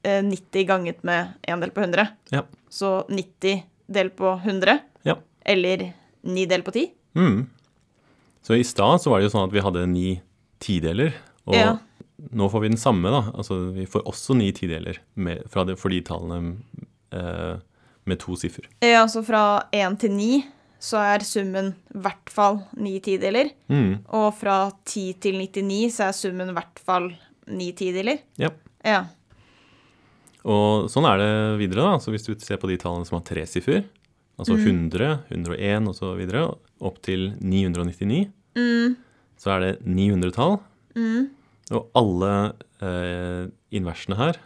eh, 0.04 0.20
90 0.22 0.66
ganget 0.68 1.02
med 1.04 1.34
én 1.48 1.60
del 1.60 1.70
på 1.70 1.80
100. 1.80 2.08
Ja. 2.30 2.42
Så 2.70 3.06
90 3.08 3.62
del 3.88 4.10
på 4.10 4.34
100. 4.44 4.78
Ja. 5.04 5.16
Eller 5.44 5.92
9 6.22 6.46
del 6.48 6.62
på 6.62 6.72
10. 6.72 6.90
Mm. 7.16 7.46
Så 8.42 8.54
i 8.58 8.64
stad 8.64 9.00
så 9.00 9.10
var 9.10 9.20
det 9.20 9.30
jo 9.30 9.38
sånn 9.38 9.48
at 9.48 9.52
vi 9.54 9.60
hadde 9.64 9.86
ni 9.88 10.20
tideler, 10.60 11.14
og 11.46 11.54
Ja. 11.54 11.78
nå 12.32 12.48
får 12.50 12.60
vi 12.60 12.68
den 12.68 12.76
samme, 12.80 13.08
da. 13.10 13.30
Altså 13.32 13.72
vi 13.72 13.86
får 13.86 14.04
også 14.04 14.36
ni 14.36 14.52
tideler 14.52 14.98
med, 15.16 15.44
det, 15.66 15.78
for 15.78 15.88
de 15.88 16.00
tallene 16.02 16.56
eh, 17.12 17.56
med 18.06 18.18
to 18.20 18.36
siffer. 18.36 18.64
Ja, 18.82 19.06
så 19.06 19.22
fra 19.24 19.64
1 19.72 19.98
til 20.00 20.10
9 20.12 20.44
så 20.82 20.98
er 21.00 21.24
summen 21.24 21.72
i 21.94 21.98
hvert 22.04 22.30
fall 22.32 22.58
ni 22.76 22.98
tideler. 23.04 23.50
Mm. 23.72 24.02
Og 24.12 24.30
fra 24.36 24.70
10 24.84 25.14
til 25.24 25.38
99 25.40 25.92
så 25.96 26.08
er 26.10 26.16
summen 26.18 26.50
i 26.52 26.56
hvert 26.56 26.80
fall 26.84 27.10
ni 27.48 27.70
tideler. 27.76 28.18
Ja. 28.40 28.50
Ja. 28.84 29.04
Og 30.44 30.90
sånn 30.92 31.06
er 31.08 31.20
det 31.22 31.30
videre, 31.62 31.86
da. 31.86 31.98
Så 32.04 32.12
hvis 32.12 32.26
du 32.26 32.34
ser 32.42 32.60
på 32.60 32.68
de 32.68 32.76
tallene 32.80 33.08
som 33.08 33.16
har 33.18 33.24
tre 33.24 33.46
siffer, 33.48 33.84
altså 34.36 34.58
100, 34.58 35.22
101 35.32 35.88
og 35.88 35.96
så 35.96 36.12
videre, 36.18 36.46
opp 36.84 37.00
til 37.04 37.32
999, 37.40 38.26
Mm, 38.54 38.92
så 39.34 39.50
er 39.56 39.62
det 39.64 39.70
900-tall. 39.82 40.60
mm, 40.94 41.24
Og 41.74 41.88
alle 41.98 42.52
eh, 42.86 43.48
inversene 43.74 44.14
her, 44.14 44.36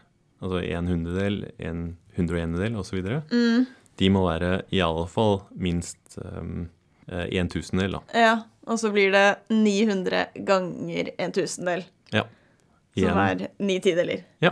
altså 0.40 0.62
en 0.64 0.86
hundredel, 0.88 1.36
en 1.60 1.82
hundreoenedel 2.16 2.78
osv., 2.80 3.02
mm. 3.28 3.66
De 3.98 4.08
må 4.14 4.22
være 4.28 4.62
i 4.74 4.80
alle 4.84 5.06
fall 5.10 5.40
minst 5.58 6.18
um, 6.22 6.68
en 7.08 7.48
tusendel, 7.50 7.98
da. 7.98 8.02
Ja. 8.14 8.34
Og 8.68 8.76
så 8.76 8.90
blir 8.92 9.10
det 9.14 9.38
900 9.48 10.26
ganger 10.44 11.08
en 11.18 11.32
tusendel, 11.32 11.86
Ja. 12.12 12.26
som 12.98 13.18
er 13.22 13.46
9 13.58 13.78
tideler. 13.80 14.24
Ja. 14.44 14.50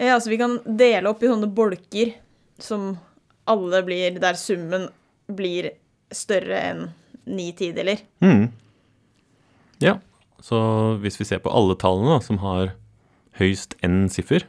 Ja, 0.00 0.20
så 0.20 0.30
vi 0.30 0.38
kan 0.38 0.60
dele 0.64 1.10
opp 1.10 1.22
i 1.22 1.28
sånne 1.28 1.48
bolker 1.52 2.12
som 2.62 2.92
alle 3.50 3.80
blir 3.82 4.20
Der 4.22 4.38
summen 4.38 4.86
blir 5.26 5.72
større 6.14 6.60
enn 6.70 6.84
9 7.26 7.48
tideler. 7.58 7.98
Mm. 8.22 8.52
Ja. 9.82 9.98
Så 10.40 10.56
hvis 11.02 11.18
vi 11.20 11.26
ser 11.28 11.42
på 11.42 11.50
alle 11.52 11.74
tallene 11.76 12.14
da, 12.16 12.20
som 12.24 12.38
har 12.44 12.72
høyst 13.40 13.74
n 13.84 14.06
siffer, 14.12 14.46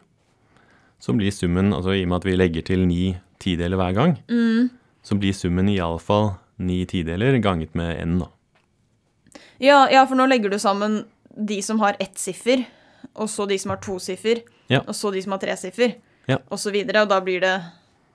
så 1.01 1.13
blir 1.17 1.33
summen, 1.33 1.73
altså 1.73 1.95
i 1.97 2.03
og 2.05 2.11
med 2.13 2.21
at 2.21 2.29
vi 2.29 2.37
legger 2.37 2.65
til 2.69 2.85
ni 2.87 3.15
tideler 3.41 3.77
hver 3.81 3.93
gang, 3.97 4.13
Mm. 4.29 4.69
så 5.03 5.17
blir 5.17 5.33
summen 5.33 5.69
iallfall 5.69 6.35
ni 6.61 6.83
tideler 6.85 7.37
ganget 7.41 7.73
med 7.75 7.97
n, 8.05 8.19
da. 8.19 8.27
Ja, 9.61 9.87
ja, 9.91 10.05
for 10.09 10.15
nå 10.17 10.27
legger 10.29 10.49
du 10.51 10.57
sammen 10.61 11.03
de 11.37 11.61
som 11.61 11.79
har 11.81 11.95
ett 11.99 12.17
siffer, 12.19 12.63
og 13.15 13.29
så 13.29 13.47
de 13.49 13.57
som 13.61 13.71
har 13.73 13.81
to 13.81 13.97
siffer, 13.99 14.41
Ja. 14.69 14.79
og 14.87 14.93
så 14.95 15.11
de 15.13 15.21
som 15.21 15.31
har 15.31 15.39
tre 15.39 15.55
siffer, 15.57 15.95
Ja. 16.27 16.37
og 16.49 16.57
så 16.59 16.71
videre. 16.71 17.01
Og 17.03 17.09
da 17.09 17.19
blir 17.21 17.39
det 17.41 17.61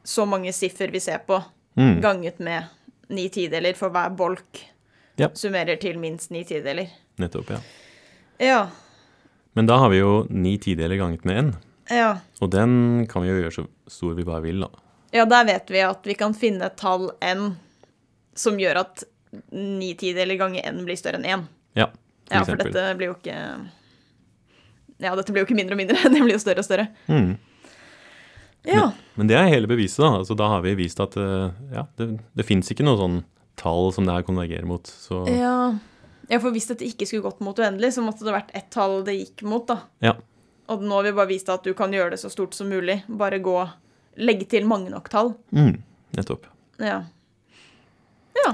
så 0.05 0.27
mange 0.27 0.53
siffer 0.53 0.91
vi 0.91 0.99
ser 1.01 1.19
på, 1.27 1.43
Mm. 1.77 2.01
ganget 2.01 2.39
med 2.41 2.65
ni 3.11 3.29
tideler 3.29 3.75
for 3.77 3.91
hver 3.91 4.11
bolk. 4.17 4.63
Ja. 5.19 5.29
Summerer 5.35 5.79
til 5.81 5.99
minst 5.99 6.31
ni 6.31 6.45
tideler. 6.45 6.89
Nettopp, 7.19 7.51
ja. 7.51 7.59
Ja. 8.41 8.67
Men 9.55 9.67
da 9.67 9.79
har 9.79 9.89
vi 9.91 9.99
jo 9.99 10.27
ni 10.31 10.59
tideler 10.59 10.97
ganget 10.99 11.25
med 11.25 11.37
n, 11.45 11.57
Ja. 11.91 12.19
og 12.41 12.51
den 12.51 13.07
kan 13.07 13.23
vi 13.23 13.29
jo 13.29 13.43
gjøre 13.43 13.53
så 13.53 13.67
stor 13.89 14.15
vi 14.15 14.23
bare 14.25 14.43
vil, 14.43 14.61
da. 14.61 14.69
Ja, 15.15 15.25
der 15.29 15.45
vet 15.49 15.71
vi 15.71 15.81
at 15.87 16.07
vi 16.07 16.15
kan 16.19 16.35
finne 16.35 16.67
et 16.71 16.77
tall 16.81 17.11
n 17.23 17.53
som 18.37 18.59
gjør 18.61 18.83
at 18.83 19.05
ni 19.53 19.93
tideler 19.99 20.39
ganger 20.41 20.67
n 20.73 20.83
blir 20.87 20.99
større 20.99 21.21
enn 21.21 21.29
én. 21.31 21.47
Ja, 21.77 21.91
Ja, 22.31 22.41
for 22.45 22.59
dette 22.59 22.83
blir 22.99 23.13
jo 23.13 23.15
ikke 23.15 23.37
Ja, 24.99 25.13
dette 25.15 25.31
blir 25.33 25.45
jo 25.45 25.47
ikke 25.47 25.59
mindre 25.59 25.77
og 25.77 25.81
mindre, 25.83 26.01
det 26.15 26.23
blir 26.25 26.35
jo 26.35 26.43
større 26.43 26.63
og 26.65 26.67
større. 26.67 26.89
Mm. 27.07 27.37
Ja. 28.67 28.89
Men 29.15 29.29
det 29.31 29.37
er 29.39 29.51
hele 29.53 29.69
beviset, 29.71 30.01
da. 30.03 30.11
Altså, 30.23 30.35
da 30.35 30.49
har 30.51 30.63
vi 30.65 30.73
vist 30.79 30.99
at 31.05 31.15
eh, 31.21 31.51
ja, 31.75 31.85
det, 32.01 32.09
det 32.35 32.47
fins 32.49 32.73
ikke 32.73 32.87
noe 32.87 32.99
sånn 32.99 33.21
tall 33.61 33.93
som 33.95 34.09
det 34.09 34.17
her 34.17 34.25
konvergerer 34.27 34.67
mot. 34.69 34.89
Så 34.89 35.23
ja. 35.31 35.77
Ja, 36.27 36.41
for 36.43 36.51
hvis 36.51 36.67
dette 36.67 36.83
ikke 36.89 37.07
skulle 37.07 37.29
gått 37.29 37.45
mot 37.45 37.59
uendelig, 37.63 37.93
så 37.95 38.03
måtte 38.03 38.27
det 38.27 38.35
vært 38.35 38.51
ett 38.59 38.67
tall 38.75 39.05
det 39.07 39.15
gikk 39.21 39.45
mot, 39.47 39.69
da. 39.69 39.79
ja. 40.03 40.17
Og 40.67 40.81
nå 40.83 40.97
har 40.99 41.05
vi 41.07 41.13
bare 41.15 41.31
vist 41.31 41.47
at 41.53 41.63
du 41.63 41.71
kan 41.79 41.93
gjøre 41.95 42.17
det 42.17 42.19
så 42.19 42.27
stort 42.33 42.57
som 42.57 42.67
mulig. 42.67 42.97
Bare 43.07 43.39
gå 43.39 43.55
Legge 44.17 44.49
til 44.49 44.67
mange 44.69 44.93
nok 44.93 45.11
tall. 45.13 45.35
Mm, 45.57 45.77
nettopp. 46.17 46.47
Ja. 46.83 47.03
Ja. 48.37 48.53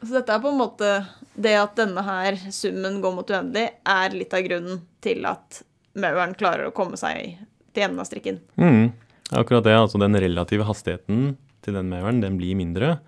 Så 0.00 0.12
dette 0.12 0.34
er 0.34 0.42
på 0.42 0.50
en 0.52 0.60
måte 0.60 0.88
Det 1.34 1.54
at 1.58 1.78
denne 1.78 2.02
her 2.04 2.36
summen 2.54 3.00
går 3.02 3.14
mot 3.14 3.30
uendelig, 3.30 3.68
er 3.88 4.14
litt 4.16 4.34
av 4.34 4.42
grunnen 4.46 4.80
til 5.04 5.26
at 5.28 5.62
mauren 5.98 6.34
klarer 6.38 6.68
å 6.68 6.74
komme 6.74 6.98
seg 6.98 7.38
til 7.74 7.84
enden 7.86 8.02
av 8.02 8.08
strikken. 8.08 8.40
Mm. 8.58 8.90
Akkurat 9.38 9.66
det. 9.66 9.76
Altså 9.78 10.00
den 10.02 10.18
relative 10.18 10.66
hastigheten 10.66 11.36
til 11.62 11.78
den 11.78 11.90
mauren, 11.92 12.22
den 12.24 12.38
blir 12.40 12.58
mindre. 12.58 12.98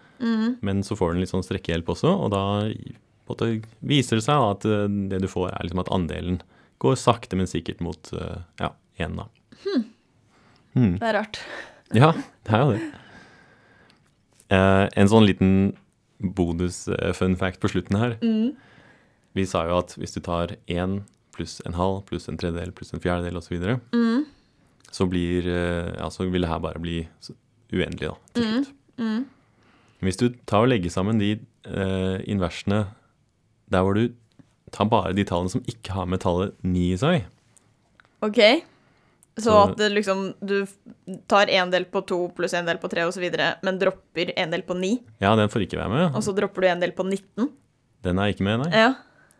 Men 0.61 0.83
så 0.85 0.97
får 0.99 1.15
den 1.15 1.23
litt 1.23 1.33
sånn 1.33 1.45
strekkehjelp 1.47 1.89
også, 1.95 2.11
og 2.13 2.33
da 2.35 2.43
måte 3.31 3.49
viser 3.87 4.19
det 4.19 4.27
seg 4.27 4.43
at 4.43 4.67
eh, 4.69 4.87
det 5.11 5.23
du 5.23 5.29
får, 5.31 5.53
er 5.55 5.65
liksom 5.67 5.83
at 5.85 5.93
andelen 5.95 6.41
går 6.83 6.99
sakte, 6.99 7.39
men 7.39 7.49
sikkert 7.49 7.81
mot 7.85 8.13
eh, 8.17 8.43
ja, 8.61 8.73
én, 9.01 9.17
da. 9.17 9.29
Mm. 10.77 10.97
Det 10.99 11.07
er 11.09 11.17
rart. 11.19 11.41
Ja, 11.97 12.13
det 12.47 12.55
er 12.55 12.65
jo 12.65 12.75
det. 12.75 12.83
Eh, 14.51 14.87
en 14.99 15.11
sånn 15.11 15.27
liten 15.27 15.55
bonus-fun 16.21 17.37
fact 17.41 17.63
på 17.63 17.71
slutten 17.73 17.99
her. 17.99 18.17
Vi 19.39 19.47
sa 19.47 19.65
jo 19.69 19.79
at 19.79 19.95
hvis 19.99 20.15
du 20.17 20.21
tar 20.27 20.57
én 20.71 21.01
pluss 21.35 21.61
en 21.67 21.77
halv 21.79 22.03
pluss 22.09 22.29
en 22.29 22.39
tredjedel 22.41 22.73
pluss 22.75 22.93
en 22.93 23.03
fjerdedel 23.03 23.39
osv., 23.39 23.47
så, 23.47 23.55
videre, 23.55 23.77
så 24.91 25.07
blir 25.11 25.47
eh, 25.47 25.93
ja, 25.97 26.09
så 26.11 26.27
vil 26.27 26.43
det 26.43 26.51
her 26.51 26.63
bare 26.63 26.83
bli 26.83 27.05
uendelig, 27.73 28.11
da, 28.11 28.17
til 28.35 28.49
slutt. 28.51 28.73
Hvis 30.01 30.19
du 30.19 30.31
tar 30.49 30.65
og 30.65 30.73
legger 30.73 30.93
sammen 30.93 31.21
de 31.21 31.35
eh, 31.37 32.19
inversene 32.31 32.87
der 33.71 33.85
hvor 33.85 33.95
du 33.95 34.11
tar 34.75 34.89
bare 34.91 35.15
de 35.15 35.25
tallene 35.29 35.53
som 35.53 35.63
ikke 35.69 35.95
har 35.95 36.09
med 36.11 36.23
tallet 36.25 36.55
9 36.67 36.85
i 36.91 36.99
seg, 36.99 37.29
OK. 38.25 38.41
Så, 39.39 39.53
at 39.63 39.77
det 39.79 39.87
liksom 39.95 40.35
Du 40.45 40.67
tar 41.31 41.49
en 41.49 41.71
del 41.73 41.85
på 41.89 42.03
to 42.05 42.29
pluss 42.37 42.53
en 42.59 42.67
del 42.67 42.77
på 42.83 42.89
tre 42.91 43.05
osv., 43.09 43.23
men 43.63 43.79
dropper 43.79 44.33
en 44.37 44.51
del 44.53 44.63
på 44.67 44.75
ni, 44.77 44.97
ja, 45.23 45.31
den 45.39 45.49
får 45.49 45.63
ikke 45.69 45.79
være 45.79 45.93
med. 45.93 46.17
og 46.19 46.23
så 46.27 46.35
dropper 46.37 46.61
du 46.67 46.69
en 46.69 46.81
del 46.83 46.93
på 46.93 47.07
19. 47.07 47.49
Den 48.03 48.19
er 48.19 48.33
ikke 48.35 48.45
med, 48.45 48.65
nei. 48.67 48.71
Ja. 48.75 48.91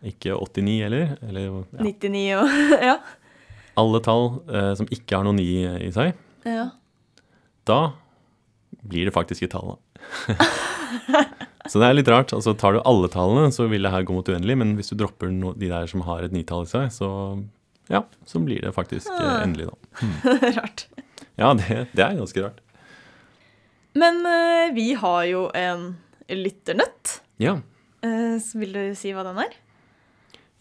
Ikke 0.03 0.33
89 0.37 0.77
heller. 0.81 1.11
Eller 1.21 1.41
ja. 1.49 1.83
99 1.85 2.23
og 2.39 2.47
Ja. 2.89 2.95
alle 3.77 4.01
tall 4.05 4.25
eh, 4.49 4.71
som 4.79 4.87
ikke 4.89 5.17
har 5.19 5.25
noe 5.27 5.37
9 5.37 5.45
i 5.87 5.91
seg. 5.93 6.13
ja. 6.45 6.69
da 7.65 7.81
blir 8.81 9.05
det 9.05 9.13
faktisk 9.13 9.43
et 9.45 9.51
tall. 9.53 9.75
da. 9.75 10.35
så 11.69 11.77
det 11.81 11.87
er 11.91 11.93
litt 11.99 12.07
rart. 12.09 12.31
altså 12.33 12.55
Tar 12.57 12.73
du 12.73 12.79
alle 12.81 13.09
tallene, 13.13 13.51
så 13.53 13.67
vil 13.69 13.83
det 13.85 13.91
her 13.93 14.03
gå 14.07 14.15
mot 14.15 14.27
uendelig, 14.31 14.55
men 14.57 14.71
hvis 14.79 14.89
du 14.89 14.95
dropper 15.03 15.29
no 15.29 15.51
de 15.53 15.69
der 15.69 15.85
som 15.91 16.01
har 16.07 16.23
et 16.25 16.33
nitall 16.33 16.65
i 16.65 16.71
seg, 16.71 16.87
så 16.95 17.09
ja, 17.91 18.03
så 18.27 18.39
blir 18.43 18.63
det 18.63 18.71
faktisk 18.75 19.11
eh, 19.11 19.19
Ah. 19.21 19.41
endelig, 19.43 19.67
da. 19.67 20.09
Rart. 20.57 20.85
Ja, 21.39 21.51
det, 21.57 21.87
det 21.95 22.03
er 22.05 22.17
ganske 22.19 22.43
rart. 22.45 22.59
Men 23.97 24.21
uh, 24.23 24.71
vi 24.75 24.93
har 24.95 25.23
jo 25.27 25.45
en 25.57 25.89
lytternøtt. 26.31 27.17
Ja. 27.43 27.57
Uh, 28.05 28.37
så 28.39 28.61
vil 28.61 28.71
du 28.75 28.83
si 28.95 29.11
hva 29.15 29.25
den 29.27 29.41
er? 29.43 29.57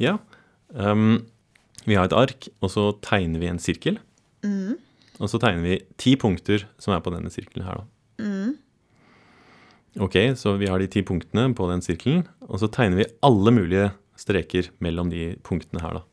ja. 0.02 0.16
Um, 0.70 1.26
vi 1.82 1.96
har 1.98 2.06
et 2.06 2.14
ark, 2.14 2.46
og 2.62 2.70
så 2.70 2.82
tegner 3.02 3.40
vi 3.42 3.48
en 3.50 3.58
sirkel. 3.58 3.96
Mm. 4.46 4.76
Og 5.18 5.30
så 5.32 5.38
tegner 5.42 5.64
vi 5.64 5.78
ti 5.98 6.12
punkter 6.20 6.62
som 6.78 6.94
er 6.94 7.00
på 7.02 7.10
denne 7.14 7.30
sirkelen 7.32 7.66
her, 7.66 7.80
da. 7.80 8.22
Mm. 8.22 8.52
Ok, 10.06 10.14
så 10.38 10.54
vi 10.60 10.68
har 10.70 10.78
de 10.78 10.86
ti 10.92 11.02
punktene 11.02 11.48
på 11.58 11.66
den 11.70 11.82
sirkelen, 11.82 12.22
og 12.46 12.60
så 12.62 12.68
tegner 12.70 13.00
vi 13.00 13.08
alle 13.26 13.50
mulige 13.56 13.88
streker 14.20 14.68
mellom 14.84 15.10
de 15.10 15.32
punktene 15.46 15.82
her, 15.82 15.98
da. 15.98 16.04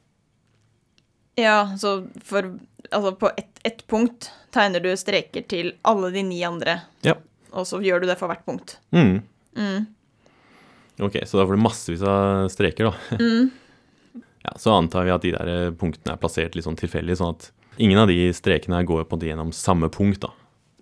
Ja, 1.38 1.60
så 1.78 2.00
for 2.26 2.54
Altså, 2.88 3.12
på 3.20 3.28
ett 3.36 3.58
et 3.68 3.82
punkt 3.92 4.30
tegner 4.56 4.80
du 4.80 4.94
streker 4.96 5.44
til 5.52 5.74
alle 5.84 6.08
de 6.14 6.22
ni 6.24 6.38
andre, 6.48 6.78
Ja. 7.04 7.16
og 7.52 7.66
så 7.68 7.82
gjør 7.84 8.00
du 8.00 8.06
det 8.08 8.16
for 8.18 8.30
hvert 8.32 8.46
punkt. 8.48 8.78
Mm. 8.96 9.18
Mm. 9.58 9.88
Ok, 11.04 11.18
så 11.28 11.36
da 11.42 11.44
får 11.50 11.58
du 11.58 11.62
massevis 11.66 12.02
av 12.08 12.48
streker, 12.54 12.88
da. 12.88 13.18
Mm. 13.20 13.50
Ja, 14.46 14.54
så 14.56 14.72
antar 14.78 15.04
vi 15.04 15.12
at 15.12 15.22
de 15.26 15.34
der 15.36 15.50
eh, 15.52 15.72
punktene 15.76 16.14
er 16.16 16.22
plassert 16.22 16.56
litt 16.56 16.64
sånn 16.64 16.78
tilfeldig, 16.80 17.18
sånn 17.20 17.34
at 17.36 17.50
ingen 17.84 18.00
av 18.00 18.08
de 18.08 18.30
strekene 18.32 18.78
her 18.80 18.88
går 18.88 19.04
på 19.12 19.20
det 19.20 19.34
gjennom 19.34 19.52
samme 19.52 19.90
punkt, 19.92 20.22
da. 20.24 20.32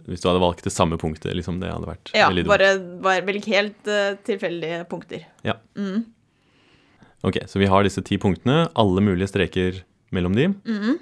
Hvis 0.06 0.22
du 0.22 0.28
hadde 0.30 0.44
valgt 0.44 0.62
det 0.68 0.76
samme 0.76 1.00
punktet, 1.02 1.34
liksom, 1.34 1.58
det 1.64 1.72
hadde 1.74 1.90
vært 1.90 2.14
Ja, 2.14 2.28
veldig 2.30 2.44
dumt. 2.46 2.54
bare, 2.54 2.70
bare 3.02 3.26
velg 3.26 3.48
helt 3.50 3.90
uh, 3.90 4.14
tilfeldige 4.28 4.84
punkter. 4.92 5.26
Ja. 5.42 5.58
Mm. 5.74 6.06
Ok, 7.26 7.42
så 7.50 7.58
vi 7.58 7.66
har 7.66 7.82
disse 7.88 8.06
ti 8.06 8.20
punktene, 8.22 8.68
alle 8.78 9.02
mulige 9.02 9.32
streker 9.34 9.82
mellom 10.14 10.36
de. 10.38 10.50
Mm. 10.68 10.98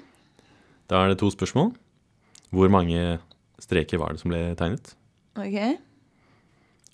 Da 0.90 1.02
er 1.02 1.12
det 1.12 1.20
to 1.20 1.30
spørsmål. 1.32 1.72
Hvor 2.54 2.70
mange 2.72 3.18
streker 3.62 4.00
var 4.00 4.14
det 4.14 4.22
som 4.22 4.32
ble 4.32 4.42
tegnet? 4.58 4.94
OK. 5.40 5.58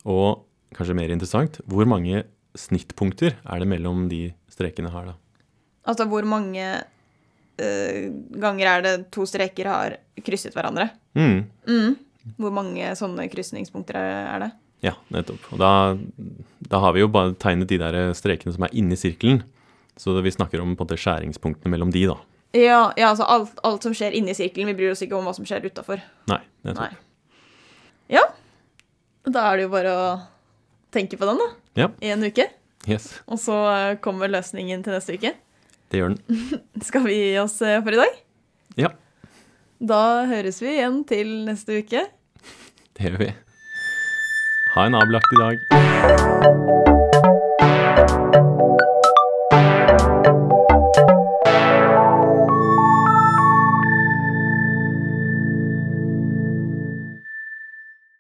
Og 0.09 0.45
kanskje 0.77 0.97
mer 0.97 1.13
interessant, 1.13 1.61
hvor 1.69 1.89
mange 1.89 2.25
snittpunkter 2.59 3.37
er 3.39 3.63
det 3.63 3.69
mellom 3.71 4.07
de 4.11 4.31
strekene 4.51 4.91
her, 4.93 5.13
da? 5.13 5.17
Altså, 5.91 6.07
hvor 6.11 6.27
mange 6.29 6.65
eh, 6.65 8.09
ganger 8.43 8.71
er 8.73 8.85
det 8.85 8.95
to 9.15 9.27
streker 9.29 9.71
har 9.71 9.99
krysset 10.25 10.57
hverandre? 10.57 10.91
Mm. 11.19 11.45
Mm. 11.69 11.95
Hvor 12.41 12.53
mange 12.55 12.93
sånne 12.99 13.27
krysningspunkter 13.33 13.99
er, 13.99 14.27
er 14.35 14.45
det? 14.45 14.51
Ja, 14.85 14.95
nettopp. 15.13 15.45
Og 15.53 15.61
da, 15.61 15.73
da 16.73 16.81
har 16.85 16.95
vi 16.97 17.03
jo 17.03 17.11
bare 17.13 17.35
tegnet 17.41 17.69
de 17.69 17.81
der 17.81 18.15
strekene 18.17 18.55
som 18.55 18.65
er 18.65 18.77
inni 18.77 18.97
sirkelen. 18.99 19.43
Så 20.01 20.15
vi 20.25 20.33
snakker 20.33 20.63
om 20.63 20.73
på 20.73 20.85
en 20.85 20.89
måte 20.89 20.97
skjæringspunktene 21.01 21.73
mellom 21.75 21.91
de, 21.93 22.07
da. 22.09 22.17
Ja, 22.57 22.79
ja 22.97 23.11
altså 23.13 23.27
alt, 23.29 23.59
alt 23.67 23.85
som 23.85 23.93
skjer 23.95 24.15
inni 24.17 24.33
sirkelen. 24.35 24.71
Vi 24.73 24.79
bryr 24.79 24.95
oss 24.95 25.03
ikke 25.05 25.19
om 25.19 25.27
hva 25.29 25.35
som 25.37 25.45
skjer 25.49 25.67
utafor. 25.69 26.01
Nei, 26.31 26.41
nettopp. 26.67 26.97
Ja. 28.11 28.25
Da 29.29 29.45
er 29.51 29.61
det 29.61 29.67
jo 29.69 29.73
bare 29.75 29.93
å 29.93 30.07
tenke 30.95 31.21
på 31.21 31.29
den, 31.29 31.39
da. 31.43 31.49
Ja. 31.85 31.91
I 32.01 32.15
en 32.17 32.25
uke. 32.25 32.49
Yes, 32.89 33.11
Og 33.29 33.37
så 33.39 33.53
eh, 33.75 33.99
kommer 34.01 34.31
løsningen 34.33 34.81
til 34.87 34.97
neste 34.97 35.19
uke. 35.21 35.35
det 35.93 36.01
gjør 36.01 36.15
den. 36.17 36.49
Skal 36.89 37.05
vi 37.05 37.19
gi 37.19 37.37
oss 37.43 37.59
eh, 37.61 37.77
for 37.85 37.93
i 37.93 38.01
dag? 38.01 38.19
Ja, 38.81 38.95
Da 39.81 40.01
høres 40.29 40.63
vi 40.65 40.73
igjen 40.79 41.03
til 41.09 41.45
neste 41.45 41.83
uke. 41.85 42.07
det 42.97 43.05
gjør 43.11 43.19
vi. 43.27 43.31
Ha 44.75 44.89
en 44.89 44.97
abelaktig 44.97 45.37
dag. 45.45 47.20